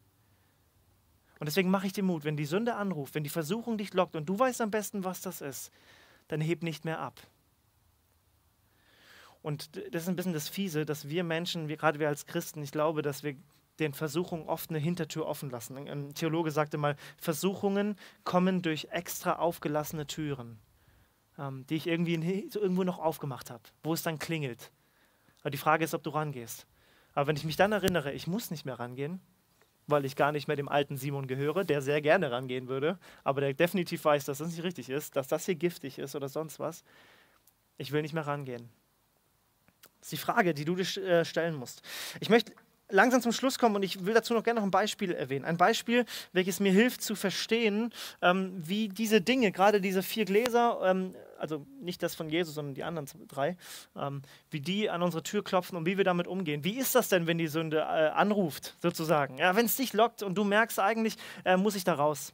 Und 1.39 1.45
deswegen 1.45 1.69
mache 1.69 1.87
ich 1.87 1.93
dir 1.93 2.03
Mut, 2.03 2.23
wenn 2.23 2.37
die 2.37 2.45
Sünde 2.45 2.75
anruft, 2.75 3.15
wenn 3.15 3.23
die 3.23 3.29
Versuchung 3.29 3.77
dich 3.77 3.93
lockt 3.93 4.15
und 4.15 4.25
du 4.27 4.37
weißt 4.37 4.61
am 4.61 4.71
besten, 4.71 5.03
was 5.03 5.21
das 5.21 5.41
ist, 5.41 5.71
dann 6.27 6.41
heb 6.41 6.63
nicht 6.63 6.85
mehr 6.85 6.99
ab. 6.99 7.21
Und 9.41 9.77
das 9.93 10.03
ist 10.03 10.09
ein 10.09 10.15
bisschen 10.15 10.33
das 10.33 10.49
Fiese, 10.49 10.85
dass 10.85 11.07
wir 11.09 11.23
Menschen, 11.23 11.67
wir, 11.67 11.77
gerade 11.77 11.99
wir 11.99 12.07
als 12.07 12.25
Christen, 12.25 12.61
ich 12.63 12.71
glaube, 12.71 13.01
dass 13.01 13.23
wir 13.23 13.35
den 13.79 13.93
Versuchungen 13.93 14.47
oft 14.47 14.69
eine 14.69 14.79
Hintertür 14.79 15.25
offen 15.25 15.49
lassen. 15.49 15.77
Ein 15.77 16.13
Theologe 16.13 16.51
sagte 16.51 16.77
mal, 16.77 16.95
Versuchungen 17.17 17.95
kommen 18.23 18.61
durch 18.61 18.87
extra 18.91 19.33
aufgelassene 19.33 20.07
Türen, 20.07 20.59
ähm, 21.37 21.65
die 21.67 21.75
ich 21.75 21.87
irgendwie 21.87 22.15
in, 22.15 22.51
so 22.51 22.59
irgendwo 22.59 22.83
noch 22.83 22.99
aufgemacht 22.99 23.51
habe, 23.51 23.63
wo 23.83 23.93
es 23.93 24.03
dann 24.03 24.19
klingelt. 24.19 24.71
Aber 25.41 25.51
die 25.51 25.57
Frage 25.57 25.85
ist, 25.85 25.93
ob 25.93 26.03
du 26.03 26.09
rangehst. 26.09 26.65
Aber 27.13 27.27
wenn 27.27 27.37
ich 27.37 27.45
mich 27.45 27.55
dann 27.55 27.71
erinnere, 27.71 28.13
ich 28.13 28.27
muss 28.27 28.51
nicht 28.51 28.65
mehr 28.65 28.79
rangehen, 28.79 29.21
weil 29.87 30.05
ich 30.05 30.15
gar 30.15 30.31
nicht 30.31 30.47
mehr 30.47 30.57
dem 30.57 30.69
alten 30.69 30.97
Simon 30.97 31.27
gehöre, 31.27 31.63
der 31.63 31.81
sehr 31.81 32.01
gerne 32.01 32.31
rangehen 32.31 32.67
würde, 32.67 32.99
aber 33.23 33.41
der 33.41 33.53
definitiv 33.53 34.05
weiß, 34.05 34.25
dass 34.25 34.39
das 34.39 34.49
nicht 34.49 34.63
richtig 34.63 34.89
ist, 34.89 35.15
dass 35.15 35.27
das 35.27 35.45
hier 35.45 35.55
giftig 35.55 35.97
ist 35.97 36.15
oder 36.15 36.29
sonst 36.29 36.59
was. 36.59 36.83
Ich 37.77 37.91
will 37.91 38.01
nicht 38.01 38.13
mehr 38.13 38.27
rangehen. 38.27 38.69
Das 39.99 40.07
ist 40.07 40.11
die 40.11 40.17
Frage, 40.17 40.53
die 40.53 40.65
du 40.65 40.75
dir 40.75 41.03
äh, 41.03 41.25
stellen 41.25 41.55
musst. 41.55 41.81
Ich 42.19 42.29
möchte 42.29 42.53
langsam 42.89 43.21
zum 43.21 43.31
Schluss 43.31 43.59
kommen 43.59 43.75
und 43.75 43.83
ich 43.83 44.05
will 44.05 44.13
dazu 44.13 44.33
noch 44.33 44.43
gerne 44.43 44.59
noch 44.59 44.67
ein 44.67 44.71
Beispiel 44.71 45.11
erwähnen. 45.11 45.45
Ein 45.45 45.57
Beispiel, 45.57 46.05
welches 46.33 46.59
mir 46.59 46.71
hilft 46.71 47.01
zu 47.01 47.15
verstehen, 47.15 47.93
ähm, 48.21 48.53
wie 48.55 48.89
diese 48.89 49.21
Dinge, 49.21 49.51
gerade 49.51 49.81
diese 49.81 50.03
vier 50.03 50.25
Gläser, 50.25 50.79
ähm, 50.83 51.15
also 51.39 51.65
nicht 51.81 52.03
das 52.03 52.15
von 52.15 52.29
Jesus, 52.29 52.55
sondern 52.55 52.73
die 52.73 52.83
anderen 52.83 53.07
drei, 53.27 53.57
ähm, 53.95 54.21
wie 54.49 54.61
die 54.61 54.89
an 54.89 55.01
unsere 55.01 55.23
Tür 55.23 55.43
klopfen 55.43 55.77
und 55.77 55.85
wie 55.85 55.97
wir 55.97 56.03
damit 56.03 56.27
umgehen. 56.27 56.63
Wie 56.63 56.77
ist 56.77 56.95
das 56.95 57.09
denn, 57.09 57.27
wenn 57.27 57.37
die 57.37 57.47
Sünde 57.47 57.79
äh, 57.79 58.09
anruft, 58.09 58.75
sozusagen? 58.81 59.37
Ja, 59.37 59.55
wenn 59.55 59.65
es 59.65 59.75
dich 59.75 59.93
lockt 59.93 60.23
und 60.23 60.35
du 60.35 60.43
merkst 60.43 60.79
eigentlich, 60.79 61.17
äh, 61.45 61.57
muss 61.57 61.75
ich 61.75 61.83
da 61.83 61.93
raus. 61.93 62.33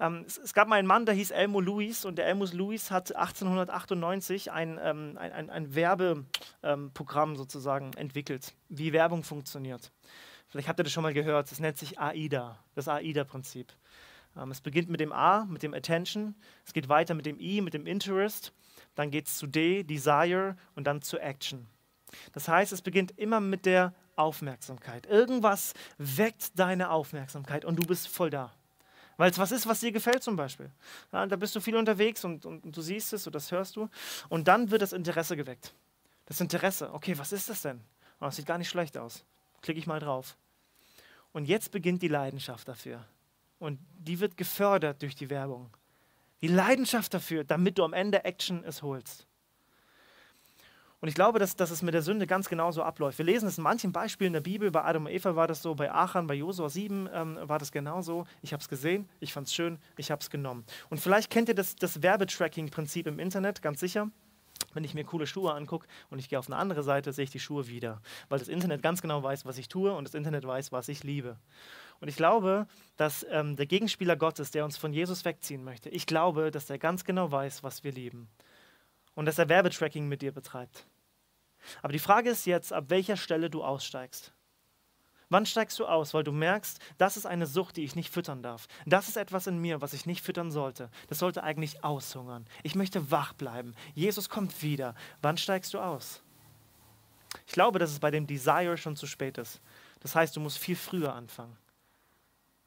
Ähm, 0.00 0.24
es, 0.26 0.38
es, 0.38 0.54
gab 0.54 0.66
mal 0.66 0.76
einen 0.76 0.88
Mann, 0.88 1.04
der 1.04 1.14
hieß 1.14 1.30
Elmo 1.30 1.60
Lewis 1.60 2.06
und 2.06 2.16
der 2.16 2.26
Elmo 2.26 2.46
Lewis 2.46 2.90
hat 2.90 3.14
1898 3.14 4.50
ein, 4.50 4.80
ähm, 4.82 5.16
ein, 5.18 5.32
ein, 5.32 5.50
ein 5.50 5.74
Werbeprogramm 5.74 7.30
ähm, 7.30 7.36
sozusagen 7.36 7.92
entwickelt, 7.92 8.54
wie 8.68 8.94
Werbung 8.94 9.22
funktioniert. 9.22 9.92
Vielleicht 10.48 10.68
habt 10.68 10.80
ihr 10.80 10.84
das 10.84 10.92
schon 10.92 11.02
mal 11.02 11.12
gehört, 11.12 11.52
es 11.52 11.60
nennt 11.60 11.76
sich 11.76 12.00
AIDA, 12.00 12.58
das 12.74 12.88
AIDA-Prinzip. 12.88 13.72
Ähm, 14.36 14.50
es 14.50 14.60
beginnt 14.60 14.88
mit 14.88 15.00
dem 15.00 15.12
A, 15.12 15.44
mit 15.44 15.62
dem 15.62 15.74
Attention, 15.74 16.34
es 16.64 16.72
geht 16.72 16.88
weiter 16.88 17.14
mit 17.14 17.26
dem 17.26 17.38
I, 17.40 17.60
mit 17.60 17.74
dem 17.74 17.86
Interest, 17.86 18.52
dann 18.94 19.10
geht 19.10 19.26
es 19.26 19.36
zu 19.36 19.46
D, 19.46 19.82
Desire 19.82 20.56
und 20.74 20.84
dann 20.84 21.02
zu 21.02 21.18
Action. 21.18 21.66
Das 22.32 22.48
heißt, 22.48 22.72
es 22.72 22.82
beginnt 22.82 23.16
immer 23.18 23.40
mit 23.40 23.66
der 23.66 23.94
Aufmerksamkeit. 24.16 25.06
Irgendwas 25.06 25.74
weckt 25.98 26.58
deine 26.58 26.90
Aufmerksamkeit 26.90 27.64
und 27.64 27.76
du 27.76 27.86
bist 27.86 28.08
voll 28.08 28.30
da. 28.30 28.52
Weil 29.16 29.30
es 29.30 29.38
was 29.38 29.52
ist, 29.52 29.66
was 29.66 29.80
dir 29.80 29.92
gefällt 29.92 30.22
zum 30.22 30.36
Beispiel. 30.36 30.70
Ja, 31.12 31.26
da 31.26 31.36
bist 31.36 31.54
du 31.54 31.60
viel 31.60 31.76
unterwegs 31.76 32.24
und, 32.24 32.46
und, 32.46 32.64
und 32.64 32.76
du 32.76 32.80
siehst 32.80 33.12
es 33.12 33.26
oder 33.26 33.34
das 33.34 33.52
hörst 33.52 33.76
du. 33.76 33.88
Und 34.28 34.48
dann 34.48 34.70
wird 34.70 34.82
das 34.82 34.92
Interesse 34.92 35.36
geweckt. 35.36 35.74
Das 36.26 36.40
Interesse, 36.40 36.92
okay, 36.94 37.18
was 37.18 37.32
ist 37.32 37.50
das 37.50 37.62
denn? 37.62 37.80
Oh, 38.20 38.26
das 38.26 38.36
sieht 38.36 38.46
gar 38.46 38.58
nicht 38.58 38.70
schlecht 38.70 38.96
aus. 38.96 39.24
Klicke 39.60 39.78
ich 39.78 39.86
mal 39.86 40.00
drauf. 40.00 40.36
Und 41.32 41.44
jetzt 41.44 41.70
beginnt 41.70 42.02
die 42.02 42.08
Leidenschaft 42.08 42.66
dafür. 42.66 43.04
Und 43.60 43.78
die 43.98 44.18
wird 44.18 44.36
gefördert 44.36 45.02
durch 45.02 45.14
die 45.14 45.30
Werbung. 45.30 45.70
Die 46.42 46.48
Leidenschaft 46.48 47.14
dafür, 47.14 47.44
damit 47.44 47.78
du 47.78 47.84
am 47.84 47.92
Ende 47.92 48.24
Action 48.24 48.64
es 48.64 48.82
holst. 48.82 49.28
Und 51.00 51.08
ich 51.08 51.14
glaube, 51.14 51.38
dass, 51.38 51.56
dass 51.56 51.70
es 51.70 51.82
mit 51.82 51.94
der 51.94 52.02
Sünde 52.02 52.26
ganz 52.26 52.48
genauso 52.48 52.82
abläuft. 52.82 53.18
Wir 53.18 53.24
lesen 53.24 53.48
es 53.48 53.56
in 53.56 53.64
manchen 53.64 53.92
Beispielen 53.92 54.32
der 54.32 54.40
Bibel. 54.40 54.70
Bei 54.70 54.84
Adam 54.84 55.06
und 55.06 55.12
Eva 55.12 55.34
war 55.36 55.46
das 55.46 55.62
so, 55.62 55.74
bei 55.74 55.90
Achan, 55.90 56.26
bei 56.26 56.34
Josua 56.34 56.68
7 56.68 57.08
ähm, 57.12 57.38
war 57.42 57.58
das 57.58 57.72
genauso. 57.72 58.26
Ich 58.42 58.52
habe 58.52 58.60
es 58.60 58.68
gesehen, 58.68 59.08
ich 59.18 59.32
fand 59.32 59.46
es 59.46 59.54
schön, 59.54 59.78
ich 59.96 60.10
habe 60.10 60.20
es 60.20 60.28
genommen. 60.28 60.64
Und 60.90 61.00
vielleicht 61.00 61.30
kennt 61.30 61.48
ihr 61.48 61.54
das, 61.54 61.76
das 61.76 62.02
Werbetracking-Prinzip 62.02 63.06
im 63.06 63.18
Internet, 63.18 63.62
ganz 63.62 63.80
sicher. 63.80 64.10
Wenn 64.72 64.84
ich 64.84 64.94
mir 64.94 65.04
coole 65.04 65.26
Schuhe 65.26 65.52
angucke 65.52 65.86
und 66.10 66.18
ich 66.18 66.28
gehe 66.28 66.38
auf 66.38 66.46
eine 66.46 66.56
andere 66.56 66.82
Seite, 66.82 67.12
sehe 67.12 67.24
ich 67.24 67.30
die 67.30 67.40
Schuhe 67.40 67.68
wieder. 67.68 68.00
Weil 68.28 68.38
das 68.38 68.48
Internet 68.48 68.82
ganz 68.82 69.02
genau 69.02 69.22
weiß, 69.22 69.44
was 69.44 69.58
ich 69.58 69.68
tue 69.68 69.92
und 69.92 70.04
das 70.04 70.14
Internet 70.14 70.46
weiß, 70.46 70.72
was 70.72 70.88
ich 70.88 71.02
liebe. 71.02 71.36
Und 72.00 72.08
ich 72.08 72.16
glaube, 72.16 72.66
dass 72.96 73.26
ähm, 73.30 73.56
der 73.56 73.66
Gegenspieler 73.66 74.16
Gottes, 74.16 74.50
der 74.50 74.64
uns 74.64 74.76
von 74.76 74.92
Jesus 74.92 75.24
wegziehen 75.24 75.64
möchte, 75.64 75.88
ich 75.90 76.06
glaube, 76.06 76.50
dass 76.50 76.70
er 76.70 76.78
ganz 76.78 77.04
genau 77.04 77.30
weiß, 77.30 77.62
was 77.62 77.84
wir 77.84 77.92
lieben 77.92 78.28
und 79.14 79.26
dass 79.26 79.38
er 79.38 79.48
Werbetracking 79.48 80.08
mit 80.08 80.22
dir 80.22 80.32
betreibt. 80.32 80.86
Aber 81.82 81.92
die 81.92 81.98
Frage 81.98 82.30
ist 82.30 82.46
jetzt, 82.46 82.72
ab 82.72 82.86
welcher 82.88 83.16
Stelle 83.16 83.50
du 83.50 83.62
aussteigst. 83.62 84.32
Wann 85.30 85.46
steigst 85.46 85.78
du 85.78 85.86
aus, 85.86 86.12
weil 86.12 86.24
du 86.24 86.32
merkst, 86.32 86.80
das 86.98 87.16
ist 87.16 87.24
eine 87.24 87.46
Sucht, 87.46 87.76
die 87.76 87.84
ich 87.84 87.94
nicht 87.94 88.10
füttern 88.10 88.42
darf. 88.42 88.66
Das 88.84 89.08
ist 89.08 89.16
etwas 89.16 89.46
in 89.46 89.58
mir, 89.58 89.80
was 89.80 89.92
ich 89.92 90.04
nicht 90.04 90.22
füttern 90.24 90.50
sollte. 90.50 90.90
Das 91.08 91.20
sollte 91.20 91.44
eigentlich 91.44 91.84
aushungern. 91.84 92.46
Ich 92.64 92.74
möchte 92.74 93.12
wach 93.12 93.32
bleiben. 93.32 93.74
Jesus 93.94 94.28
kommt 94.28 94.62
wieder. 94.62 94.94
Wann 95.22 95.38
steigst 95.38 95.72
du 95.72 95.78
aus? 95.78 96.20
Ich 97.46 97.52
glaube, 97.52 97.78
dass 97.78 97.92
es 97.92 98.00
bei 98.00 98.10
dem 98.10 98.26
Desire 98.26 98.76
schon 98.76 98.96
zu 98.96 99.06
spät 99.06 99.38
ist. 99.38 99.60
Das 100.00 100.16
heißt, 100.16 100.34
du 100.34 100.40
musst 100.40 100.58
viel 100.58 100.76
früher 100.76 101.14
anfangen. 101.14 101.56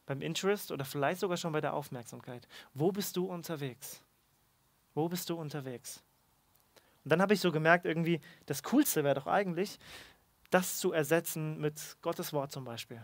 Beim 0.06 0.22
Interest 0.22 0.72
oder 0.72 0.86
vielleicht 0.86 1.20
sogar 1.20 1.36
schon 1.38 1.52
bei 1.52 1.62
der 1.62 1.74
Aufmerksamkeit. 1.74 2.48
Wo 2.74 2.94
bist 2.94 3.18
du 3.18 3.26
unterwegs? 3.26 4.02
Wo 4.94 5.10
bist 5.10 5.30
du 5.30 5.36
unterwegs? 5.36 6.02
Und 7.04 7.12
dann 7.12 7.22
habe 7.22 7.34
ich 7.34 7.42
so 7.42 7.52
gemerkt, 7.52 7.86
irgendwie, 7.86 8.22
das 8.46 8.64
Coolste 8.64 9.04
wäre 9.04 9.16
doch 9.16 9.28
eigentlich, 9.28 9.80
das 10.54 10.78
zu 10.78 10.92
ersetzen 10.92 11.60
mit 11.60 11.98
Gottes 12.02 12.34
Wort 12.34 12.52
zum 12.52 12.64
Beispiel. 12.64 13.02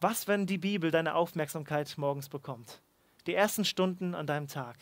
Was, 0.00 0.28
wenn 0.28 0.46
die 0.46 0.58
Bibel 0.58 0.90
deine 0.90 1.14
Aufmerksamkeit 1.14 1.94
morgens 1.96 2.28
bekommt? 2.28 2.80
Die 3.26 3.34
ersten 3.34 3.64
Stunden 3.64 4.14
an 4.14 4.26
deinem 4.26 4.48
Tag. 4.48 4.76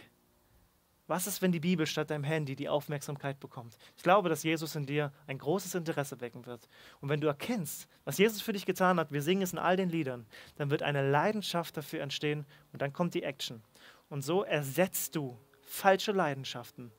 Was 1.08 1.26
ist, 1.26 1.40
wenn 1.40 1.52
die 1.52 1.60
Bibel 1.60 1.86
statt 1.86 2.10
deinem 2.10 2.24
Handy 2.24 2.56
die 2.56 2.68
Aufmerksamkeit 2.68 3.38
bekommt? 3.38 3.78
Ich 3.96 4.02
glaube, 4.02 4.28
dass 4.28 4.42
Jesus 4.42 4.74
in 4.74 4.86
dir 4.86 5.12
ein 5.26 5.38
großes 5.38 5.74
Interesse 5.74 6.20
wecken 6.20 6.46
wird. 6.46 6.68
Und 7.00 7.08
wenn 7.08 7.20
du 7.20 7.28
erkennst, 7.28 7.88
was 8.04 8.18
Jesus 8.18 8.42
für 8.42 8.52
dich 8.52 8.66
getan 8.66 8.98
hat, 8.98 9.12
wir 9.12 9.22
singen 9.22 9.42
es 9.42 9.52
in 9.52 9.58
all 9.58 9.76
den 9.76 9.88
Liedern, 9.88 10.26
dann 10.56 10.70
wird 10.70 10.82
eine 10.82 11.08
Leidenschaft 11.08 11.76
dafür 11.76 12.00
entstehen 12.00 12.44
und 12.72 12.82
dann 12.82 12.92
kommt 12.92 13.14
die 13.14 13.22
Action. 13.22 13.62
Und 14.08 14.22
so 14.22 14.42
ersetzt 14.42 15.14
du 15.14 15.38
falsche 15.60 16.12
Leidenschaften 16.12 16.90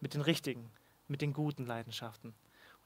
mit 0.00 0.14
den 0.14 0.20
richtigen 0.20 0.70
mit 1.08 1.22
den 1.22 1.32
guten 1.32 1.66
Leidenschaften. 1.66 2.34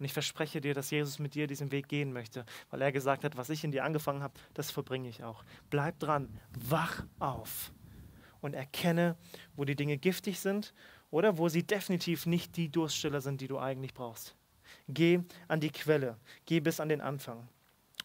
Und 0.00 0.06
ich 0.06 0.14
verspreche 0.14 0.62
dir, 0.62 0.72
dass 0.72 0.90
Jesus 0.90 1.18
mit 1.18 1.34
dir 1.34 1.46
diesen 1.46 1.70
Weg 1.72 1.86
gehen 1.86 2.14
möchte, 2.14 2.46
weil 2.70 2.80
er 2.80 2.90
gesagt 2.90 3.22
hat, 3.22 3.36
was 3.36 3.50
ich 3.50 3.64
in 3.64 3.70
dir 3.70 3.84
angefangen 3.84 4.22
habe, 4.22 4.32
das 4.54 4.70
verbringe 4.70 5.10
ich 5.10 5.22
auch. 5.22 5.44
Bleib 5.68 5.98
dran, 5.98 6.30
wach 6.58 7.04
auf 7.18 7.70
und 8.40 8.54
erkenne, 8.54 9.14
wo 9.56 9.66
die 9.66 9.76
Dinge 9.76 9.98
giftig 9.98 10.40
sind 10.40 10.72
oder 11.10 11.36
wo 11.36 11.50
sie 11.50 11.64
definitiv 11.64 12.24
nicht 12.24 12.56
die 12.56 12.70
Durststiller 12.70 13.20
sind, 13.20 13.42
die 13.42 13.48
du 13.48 13.58
eigentlich 13.58 13.92
brauchst. 13.92 14.34
Geh 14.88 15.20
an 15.48 15.60
die 15.60 15.70
Quelle, 15.70 16.16
geh 16.46 16.60
bis 16.60 16.80
an 16.80 16.88
den 16.88 17.02
Anfang. 17.02 17.46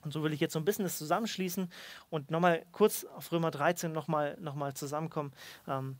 Und 0.01 0.11
so 0.11 0.21
will 0.21 0.33
ich 0.33 0.41
jetzt 0.41 0.51
so 0.51 0.59
ein 0.59 0.65
bisschen 0.65 0.83
das 0.83 0.97
zusammenschließen 0.97 1.69
und 2.09 2.29
nochmal 2.29 2.65
kurz 2.73 3.05
auf 3.05 3.31
Römer 3.31 3.51
13 3.51 3.93
nochmal 3.93 4.37
noch 4.41 4.55
mal 4.55 4.73
zusammenkommen. 4.73 5.31
Ähm, 5.65 5.95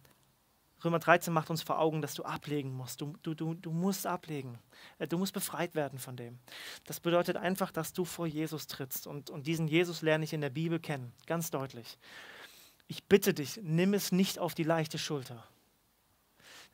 Römer 0.86 1.00
13 1.00 1.34
macht 1.34 1.50
uns 1.50 1.64
vor 1.64 1.80
Augen, 1.80 2.02
dass 2.02 2.14
du 2.14 2.24
ablegen 2.24 2.72
musst. 2.72 3.02
Du, 3.02 3.14
du, 3.24 3.34
du, 3.34 3.56
du 3.56 3.72
musst 3.72 4.06
ablegen. 4.06 4.60
Äh, 5.00 5.08
du 5.08 5.18
musst 5.18 5.34
befreit 5.34 5.76
werden 5.76 6.00
von 6.00 6.16
dem. 6.16 6.40
Das 6.86 7.00
bedeutet 7.00 7.38
einfach, 7.38 7.72
dass 7.72 7.92
du 7.92 8.06
vor 8.06 8.28
Jesus 8.28 8.68
trittst. 8.68 9.08
Und, 9.08 9.30
und 9.30 9.48
diesen 9.48 9.68
Jesus 9.68 10.02
lerne 10.02 10.24
ich 10.24 10.34
in 10.34 10.42
der 10.42 10.50
Bibel 10.50 10.80
kennen, 10.80 11.12
ganz 11.26 11.52
deutlich. 11.52 11.98
Ich 12.88 13.04
bitte 13.06 13.34
dich, 13.34 13.60
nimm 13.64 13.94
es 13.94 14.12
nicht 14.12 14.38
auf 14.38 14.54
die 14.54 14.64
leichte 14.64 14.98
Schulter. 15.00 15.44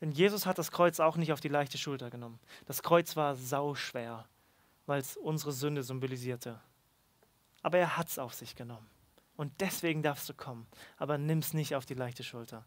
Denn 0.01 0.11
Jesus 0.11 0.45
hat 0.45 0.57
das 0.57 0.71
Kreuz 0.71 0.99
auch 0.99 1.15
nicht 1.15 1.31
auf 1.31 1.39
die 1.39 1.47
leichte 1.47 1.77
Schulter 1.77 2.09
genommen. 2.09 2.39
Das 2.65 2.83
Kreuz 2.83 3.15
war 3.15 3.35
sauschwer, 3.35 4.27
weil 4.87 4.99
es 4.99 5.15
unsere 5.15 5.53
Sünde 5.53 5.83
symbolisierte. 5.83 6.59
Aber 7.61 7.77
er 7.77 7.97
hat 7.97 8.09
es 8.09 8.19
auf 8.19 8.33
sich 8.33 8.55
genommen. 8.55 8.89
Und 9.37 9.53
deswegen 9.61 10.03
darfst 10.03 10.27
du 10.27 10.33
kommen. 10.33 10.67
Aber 10.97 11.17
nimm 11.17 11.39
es 11.39 11.53
nicht 11.53 11.75
auf 11.75 11.85
die 11.85 11.93
leichte 11.93 12.23
Schulter. 12.23 12.65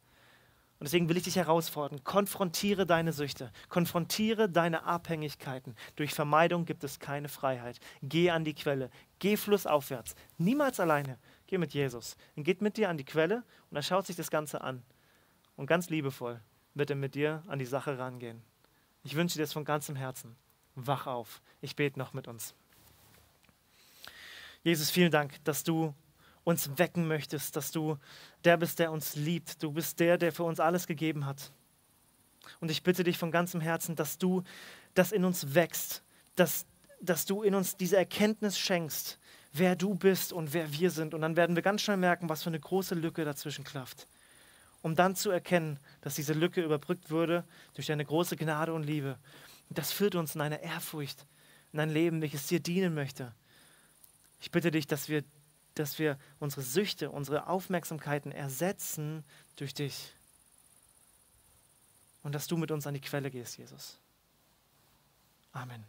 Und 0.79 0.87
deswegen 0.87 1.09
will 1.09 1.17
ich 1.17 1.23
dich 1.23 1.37
herausfordern, 1.37 2.03
konfrontiere 2.05 2.85
deine 2.85 3.13
Süchte, 3.13 3.53
konfrontiere 3.69 4.49
deine 4.49 4.85
Abhängigkeiten. 4.85 5.77
Durch 5.97 6.13
Vermeidung 6.13 6.65
gibt 6.67 6.85
es 6.85 6.99
keine 6.99 7.29
Freiheit. 7.29 7.79
Geh 8.03 8.31
an 8.31 8.45
die 8.45 8.55
Quelle, 8.55 8.91
geh 9.19 9.37
flussaufwärts, 9.37 10.15
niemals 10.37 10.81
alleine. 10.81 11.19
Geh 11.47 11.59
mit 11.59 11.75
Jesus. 11.75 12.17
Er 12.37 12.43
geht 12.43 12.61
mit 12.61 12.77
dir 12.77 12.89
an 12.89 12.97
die 12.97 13.05
Quelle 13.05 13.45
und 13.71 13.77
er 13.77 13.83
schaut 13.83 14.07
sich 14.07 14.17
das 14.17 14.31
Ganze 14.31 14.63
an. 14.63 14.83
Und 15.57 15.67
ganz 15.67 15.91
liebevoll 15.91 16.41
wird 16.75 16.91
er 16.91 16.97
mit 16.97 17.15
dir 17.15 17.43
an 17.47 17.59
die 17.59 17.65
Sache 17.65 17.99
rangehen. 17.99 18.43
Ich 19.05 19.15
wünsche 19.15 19.37
dir 19.37 19.45
das 19.45 19.53
von 19.53 19.65
ganzem 19.65 19.97
Herzen. 19.97 20.37
Wach 20.75 21.07
auf. 21.07 21.41
Ich 21.61 21.77
bete 21.77 21.99
noch 21.99 22.15
mit 22.15 22.27
uns. 22.27 22.55
Jesus, 24.65 24.91
vielen 24.91 25.13
Dank, 25.13 25.45
dass 25.45 25.63
du 25.63 25.95
uns 26.45 26.79
wecken 26.79 27.09
möchtest, 27.09 27.57
dass 27.57 27.71
du 27.71 27.99
der 28.45 28.59
bist, 28.59 28.79
der 28.79 28.93
uns 28.93 29.17
liebt. 29.17 29.63
Du 29.63 29.73
bist 29.73 29.99
der, 29.99 30.19
der 30.19 30.33
für 30.33 30.45
uns 30.45 30.61
alles 30.61 30.87
gegeben 30.87 31.27
hat. 31.27 31.53
Und 32.61 32.71
ich 32.71 32.83
bitte 32.83 33.05
dich 33.05 33.19
von 33.19 33.31
ganzem 33.31 33.61
Herzen, 33.61 33.97
dass 33.97 34.19
du 34.19 34.45
das 34.93 35.13
in 35.13 35.25
uns 35.25 35.55
wächst, 35.55 36.03
dass, 36.37 36.67
dass 37.01 37.25
du 37.25 37.43
in 37.43 37.55
uns 37.55 37.77
diese 37.77 37.97
Erkenntnis 37.97 38.59
schenkst, 38.59 39.19
wer 39.53 39.77
du 39.77 39.95
bist 39.95 40.33
und 40.33 40.53
wer 40.53 40.73
wir 40.73 40.91
sind. 40.91 41.15
Und 41.15 41.23
dann 41.23 41.37
werden 41.37 41.57
wir 41.57 41.63
ganz 41.63 41.83
schnell 41.83 41.97
merken, 41.97 42.29
was 42.29 42.43
für 42.43 42.51
eine 42.51 42.61
große 42.61 42.95
Lücke 42.95 43.25
dazwischen 43.25 43.65
klafft. 43.65 44.07
Um 44.83 44.95
dann 44.95 45.17
zu 45.17 45.31
erkennen, 45.31 45.79
dass 46.03 46.17
diese 46.17 46.35
Lücke 46.35 46.63
überbrückt 46.63 47.11
wurde 47.11 47.45
durch 47.73 47.87
deine 47.87 48.05
große 48.05 48.37
Gnade 48.37 48.75
und 48.75 48.83
Liebe. 48.83 49.19
Und 49.71 49.79
das 49.79 49.93
führt 49.93 50.15
uns 50.15 50.35
in 50.35 50.43
eine 50.43 50.63
Ehrfurcht, 50.63 51.27
in 51.73 51.81
ein 51.81 51.89
Leben, 51.89 52.21
welches 52.21 52.47
dir 52.49 52.61
dienen 52.61 52.95
möchte. 52.95 53.33
Ich 54.41 54.51
bitte 54.51 54.71
dich, 54.71 54.87
dass 54.87 55.09
wir 55.09 55.25
dass 55.75 55.99
wir 55.99 56.19
unsere 56.39 56.63
Süchte, 56.63 57.11
unsere 57.11 57.47
Aufmerksamkeiten 57.47 58.33
ersetzen 58.33 59.25
durch 59.57 59.75
dich. 59.75 60.15
Und 62.23 62.35
dass 62.35 62.47
du 62.47 62.57
mit 62.57 62.71
uns 62.71 62.87
an 62.87 62.95
die 62.95 63.01
Quelle 63.01 63.31
gehst, 63.31 63.59
Jesus. 63.59 63.99
Amen. 65.53 65.85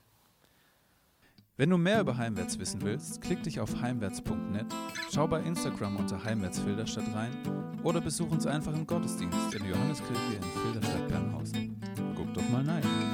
Wenn 1.57 1.69
du 1.69 1.77
mehr 1.77 2.01
über 2.01 2.17
Heimwärts 2.17 2.59
wissen 2.59 2.81
willst, 2.81 3.21
klick 3.21 3.41
dich 3.43 3.61
auf 3.61 3.81
heimwärts.net, 3.81 4.65
schau 5.13 5.25
bei 5.25 5.39
Instagram 5.39 5.95
unter 5.95 6.21
Heimwärts 6.21 6.59
Filderstadt 6.59 7.13
rein 7.13 7.31
oder 7.81 8.01
besuch 8.01 8.29
uns 8.29 8.45
einfach 8.45 8.73
im 8.73 8.85
Gottesdienst 8.85 9.53
in 9.53 9.63
der 9.63 9.69
Johanneskirche 9.69 10.35
in 10.35 10.43
Filderstadt 10.43 11.07
Bernhausen. 11.07 11.79
Guck 12.17 12.33
doch 12.33 12.49
mal 12.49 12.69
rein. 12.69 13.04